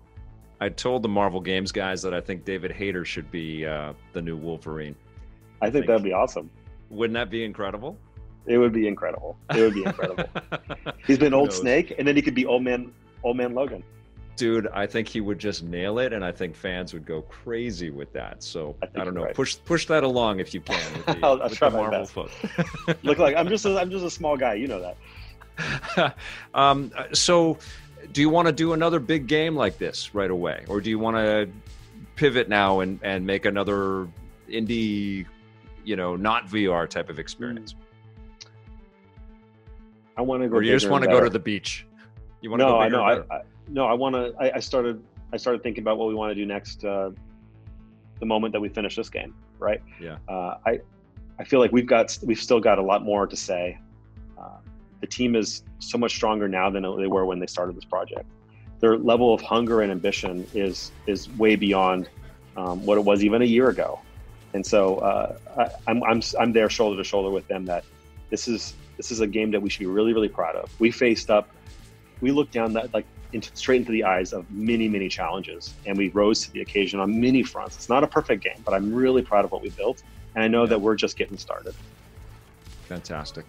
I 0.60 0.68
told 0.68 1.02
the 1.02 1.08
Marvel 1.08 1.40
Games 1.40 1.72
guys 1.72 2.02
that 2.02 2.12
I 2.12 2.20
think 2.20 2.44
David 2.44 2.70
Hayter 2.72 3.04
should 3.04 3.30
be 3.30 3.64
uh, 3.64 3.94
the 4.12 4.20
new 4.20 4.36
Wolverine. 4.36 4.94
I, 5.60 5.66
I 5.66 5.70
think, 5.70 5.72
think 5.72 5.86
that'd 5.88 6.02
be 6.02 6.12
awesome. 6.12 6.50
Wouldn't 6.90 7.14
that 7.14 7.30
be 7.30 7.44
incredible? 7.44 7.96
It 8.46 8.58
would 8.58 8.72
be 8.72 8.88
incredible. 8.88 9.36
It 9.54 9.60
would 9.60 9.74
be 9.74 9.84
incredible. 9.84 10.24
He's 11.06 11.18
been 11.18 11.34
old 11.34 11.52
Snake, 11.52 11.94
and 11.98 12.06
then 12.06 12.16
he 12.16 12.22
could 12.22 12.34
be 12.34 12.46
old 12.46 12.62
man, 12.62 12.92
old 13.22 13.36
man 13.36 13.54
Logan. 13.54 13.84
Dude, 14.36 14.66
I 14.68 14.86
think 14.86 15.06
he 15.06 15.20
would 15.20 15.38
just 15.38 15.62
nail 15.62 15.98
it, 15.98 16.12
and 16.12 16.24
I 16.24 16.32
think 16.32 16.56
fans 16.56 16.92
would 16.94 17.04
go 17.04 17.22
crazy 17.22 17.90
with 17.90 18.12
that. 18.14 18.42
So 18.42 18.74
I, 18.82 19.00
I 19.00 19.04
don't 19.04 19.14
know. 19.14 19.24
Right. 19.24 19.34
Push 19.34 19.58
push 19.64 19.86
that 19.86 20.02
along 20.02 20.40
if 20.40 20.54
you 20.54 20.60
can. 20.62 20.80
With 20.94 21.06
the, 21.20 21.26
I'll, 21.26 21.42
I'll 21.42 21.50
try 21.50 21.68
my 21.68 21.80
Marvel 21.80 22.24
best. 22.24 23.04
Look 23.04 23.18
like 23.18 23.36
I'm 23.36 23.48
just 23.48 23.66
a, 23.66 23.78
I'm 23.78 23.90
just 23.90 24.04
a 24.04 24.10
small 24.10 24.36
guy. 24.36 24.54
You 24.54 24.66
know 24.66 24.94
that. 25.56 26.16
um, 26.54 26.90
so, 27.12 27.58
do 28.12 28.22
you 28.22 28.30
want 28.30 28.46
to 28.46 28.52
do 28.52 28.72
another 28.72 28.98
big 28.98 29.26
game 29.26 29.54
like 29.54 29.76
this 29.78 30.14
right 30.14 30.30
away, 30.30 30.64
or 30.68 30.80
do 30.80 30.88
you 30.88 30.98
want 30.98 31.16
to 31.16 31.48
pivot 32.16 32.48
now 32.48 32.80
and 32.80 32.98
and 33.02 33.26
make 33.26 33.44
another 33.44 34.08
indie 34.48 35.26
you 35.90 35.96
know 35.96 36.14
not 36.14 36.46
VR 36.46 36.88
type 36.88 37.10
of 37.10 37.18
experience? 37.18 37.74
I 40.16 40.22
want 40.22 40.42
to 40.44 40.48
go. 40.48 40.56
Or 40.56 40.62
you 40.62 40.70
just 40.70 40.88
want 40.88 41.02
to 41.02 41.10
go 41.10 41.20
to 41.20 41.28
the 41.28 41.38
beach? 41.40 41.84
You 42.42 42.50
want 42.50 42.60
to 42.60 42.66
no, 42.66 42.72
go 42.74 42.80
I 42.80 42.88
know. 42.88 43.02
I, 43.02 43.14
I, 43.34 43.42
no, 43.68 43.86
I 43.86 43.94
want 43.94 44.14
to. 44.14 44.32
I, 44.38 44.56
I, 44.56 44.60
started. 44.60 45.02
I 45.32 45.36
started 45.36 45.64
thinking 45.64 45.82
about 45.82 45.98
what 45.98 46.06
we 46.06 46.14
want 46.14 46.30
to 46.30 46.36
do 46.36 46.46
next. 46.46 46.84
Uh, 46.84 47.10
the 48.20 48.26
moment 48.26 48.52
that 48.52 48.60
we 48.60 48.68
finish 48.68 48.94
this 48.94 49.10
game, 49.10 49.34
right? 49.58 49.82
Yeah. 50.00 50.18
Uh, 50.28 50.58
I, 50.64 50.78
I 51.40 51.44
feel 51.44 51.58
like 51.58 51.72
we've 51.72 51.86
got 51.86 52.16
we've 52.22 52.40
still 52.40 52.60
got 52.60 52.78
a 52.78 52.82
lot 52.82 53.02
more 53.02 53.26
to 53.26 53.36
say. 53.36 53.76
Uh, 54.40 54.58
the 55.00 55.08
team 55.08 55.34
is 55.34 55.64
so 55.80 55.98
much 55.98 56.14
stronger 56.14 56.46
now 56.46 56.70
than 56.70 56.82
they 56.82 57.08
were 57.08 57.24
when 57.24 57.40
they 57.40 57.46
started 57.46 57.76
this 57.76 57.84
project. 57.84 58.30
Their 58.78 58.96
level 58.96 59.34
of 59.34 59.40
hunger 59.40 59.80
and 59.80 59.90
ambition 59.90 60.46
is 60.54 60.92
is 61.08 61.28
way 61.30 61.56
beyond 61.56 62.08
um, 62.56 62.86
what 62.86 62.96
it 62.96 63.04
was 63.04 63.24
even 63.24 63.42
a 63.42 63.46
year 63.46 63.70
ago. 63.70 63.98
And 64.52 64.64
so 64.64 64.96
uh, 64.96 65.38
I, 65.56 65.70
I'm, 65.90 66.02
I'm, 66.04 66.22
I'm 66.38 66.52
there 66.52 66.68
shoulder 66.68 66.96
to 66.96 67.04
shoulder 67.04 67.30
with 67.30 67.46
them 67.48 67.66
that 67.66 67.84
this 68.30 68.48
is 68.48 68.74
this 68.96 69.10
is 69.10 69.20
a 69.20 69.26
game 69.26 69.50
that 69.52 69.62
we 69.62 69.70
should 69.70 69.80
be 69.80 69.86
really 69.86 70.12
really 70.12 70.28
proud 70.28 70.56
of. 70.56 70.70
We 70.80 70.90
faced 70.90 71.30
up, 71.30 71.48
we 72.20 72.30
looked 72.30 72.52
down 72.52 72.72
that 72.74 72.92
like 72.92 73.06
into, 73.32 73.54
straight 73.56 73.80
into 73.80 73.92
the 73.92 74.04
eyes 74.04 74.32
of 74.32 74.50
many 74.50 74.88
many 74.88 75.08
challenges, 75.08 75.74
and 75.86 75.96
we 75.96 76.08
rose 76.10 76.44
to 76.46 76.52
the 76.52 76.60
occasion 76.60 77.00
on 77.00 77.20
many 77.20 77.42
fronts. 77.42 77.76
It's 77.76 77.88
not 77.88 78.04
a 78.04 78.06
perfect 78.06 78.42
game, 78.42 78.60
but 78.64 78.74
I'm 78.74 78.92
really 78.92 79.22
proud 79.22 79.44
of 79.44 79.52
what 79.52 79.62
we 79.62 79.70
built, 79.70 80.02
and 80.34 80.44
I 80.44 80.48
know 80.48 80.62
yeah. 80.62 80.70
that 80.70 80.80
we're 80.80 80.96
just 80.96 81.16
getting 81.16 81.38
started. 81.38 81.74
Fantastic 82.88 83.44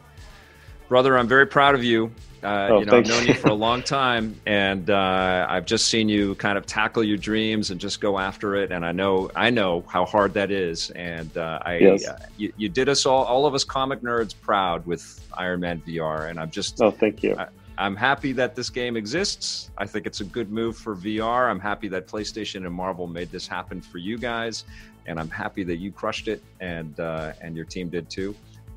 brother. 0.91 1.17
I'm 1.17 1.27
very 1.29 1.47
proud 1.47 1.73
of 1.73 1.85
you. 1.85 2.11
Uh, 2.43 2.67
oh, 2.71 2.79
you 2.79 2.85
know, 2.85 2.97
I've 2.97 3.07
known 3.07 3.27
you 3.27 3.33
for 3.35 3.49
a 3.49 3.53
long 3.53 3.83
time, 3.83 4.35
and 4.47 4.89
uh, 4.89 5.45
I've 5.47 5.65
just 5.65 5.87
seen 5.87 6.09
you 6.09 6.33
kind 6.35 6.57
of 6.57 6.65
tackle 6.65 7.03
your 7.03 7.17
dreams 7.17 7.69
and 7.69 7.79
just 7.79 8.01
go 8.01 8.17
after 8.17 8.55
it. 8.55 8.71
And 8.71 8.83
I 8.83 8.91
know, 8.91 9.29
I 9.35 9.51
know 9.51 9.83
how 9.87 10.05
hard 10.05 10.33
that 10.33 10.49
is. 10.49 10.89
And 10.91 11.37
uh, 11.37 11.59
I, 11.63 11.77
yes. 11.77 12.07
Uh, 12.07 12.17
you, 12.37 12.51
you, 12.57 12.67
did 12.67 12.89
us 12.89 13.05
all, 13.05 13.25
all 13.25 13.45
of 13.45 13.53
us 13.53 13.63
comic 13.63 14.01
nerds, 14.01 14.33
proud 14.39 14.85
with 14.87 15.23
Iron 15.37 15.59
Man 15.59 15.81
VR. 15.85 16.29
And 16.29 16.39
I'm 16.39 16.49
just, 16.49 16.81
oh, 16.81 16.89
thank 16.89 17.21
you. 17.21 17.35
I, 17.37 17.47
I'm 17.77 17.95
happy 17.95 18.31
that 18.33 18.55
this 18.55 18.69
game 18.69 18.97
exists. 18.97 19.71
I 19.77 19.85
think 19.85 20.05
it's 20.05 20.21
a 20.21 20.25
good 20.25 20.51
move 20.51 20.77
for 20.77 20.95
VR. 20.95 21.49
I'm 21.49 21.59
happy 21.59 21.87
that 21.89 22.07
PlayStation 22.07 22.65
and 22.65 22.73
Marvel 22.73 23.07
made 23.07 23.31
this 23.31 23.47
happen 23.47 23.81
for 23.81 23.97
you 23.97 24.17
guys, 24.17 24.65
and 25.05 25.19
I'm 25.19 25.29
happy 25.29 25.63
that 25.63 25.77
you 25.77 25.91
crushed 25.91 26.27
it 26.27 26.43
and 26.59 26.99
uh, 26.99 27.33
and 27.41 27.55
your 27.55 27.65
team 27.65 27.89
did 27.89 28.09
too. 28.09 28.35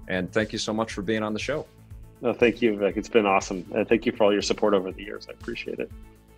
And 0.09 0.33
thank 0.33 0.53
you 0.53 0.59
so 0.59 0.72
much 0.72 0.92
for 0.92 1.03
being 1.03 1.22
on 1.22 1.33
the 1.33 1.38
show. 1.38 1.66
No, 2.20 2.33
thank 2.33 2.62
you, 2.62 2.77
Vic. 2.77 2.96
It's 2.96 3.09
been 3.09 3.27
awesome. 3.27 3.66
And 3.74 3.88
thank 3.88 4.07
you 4.07 4.12
for 4.12 4.24
all 4.24 4.33
your 4.33 4.42
support 4.42 4.74
over 4.74 4.90
the 4.92 5.03
years. 5.03 5.27
I 5.29 5.33
appreciate 5.33 5.79
it. 5.79 5.90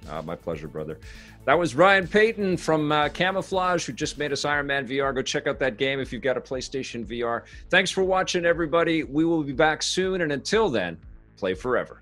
Uh, 0.09 0.23
my 0.23 0.37
pleasure, 0.37 0.69
brother. 0.69 0.99
That 1.45 1.59
was 1.59 1.75
Ryan 1.75 2.07
Payton 2.07 2.57
from 2.59 2.91
uh, 2.93 3.09
Camouflaj, 3.09 3.85
who 3.85 3.93
just 3.93 4.19
made 4.19 4.33
us 4.33 4.45
Iron 4.45 4.67
Man 4.67 4.87
VR. 4.87 5.15
Go 5.15 5.23
check 5.23 5.47
out 5.47 5.59
that 5.61 5.79
game 5.79 6.01
if 6.01 6.12
you've 6.12 6.23
got 6.23 6.37
a 6.37 6.41
PlayStation 6.41 7.05
VR. 7.05 7.43
Thanks 7.71 7.91
for 7.91 8.05
watching, 8.05 8.45
everybody. 8.45 9.03
We 9.03 9.25
will 9.25 9.43
be 9.43 9.53
back 9.53 9.83
soon. 9.83 10.21
And 10.21 10.33
until 10.33 10.69
then, 10.69 10.99
play 11.37 11.55
forever. 11.55 12.01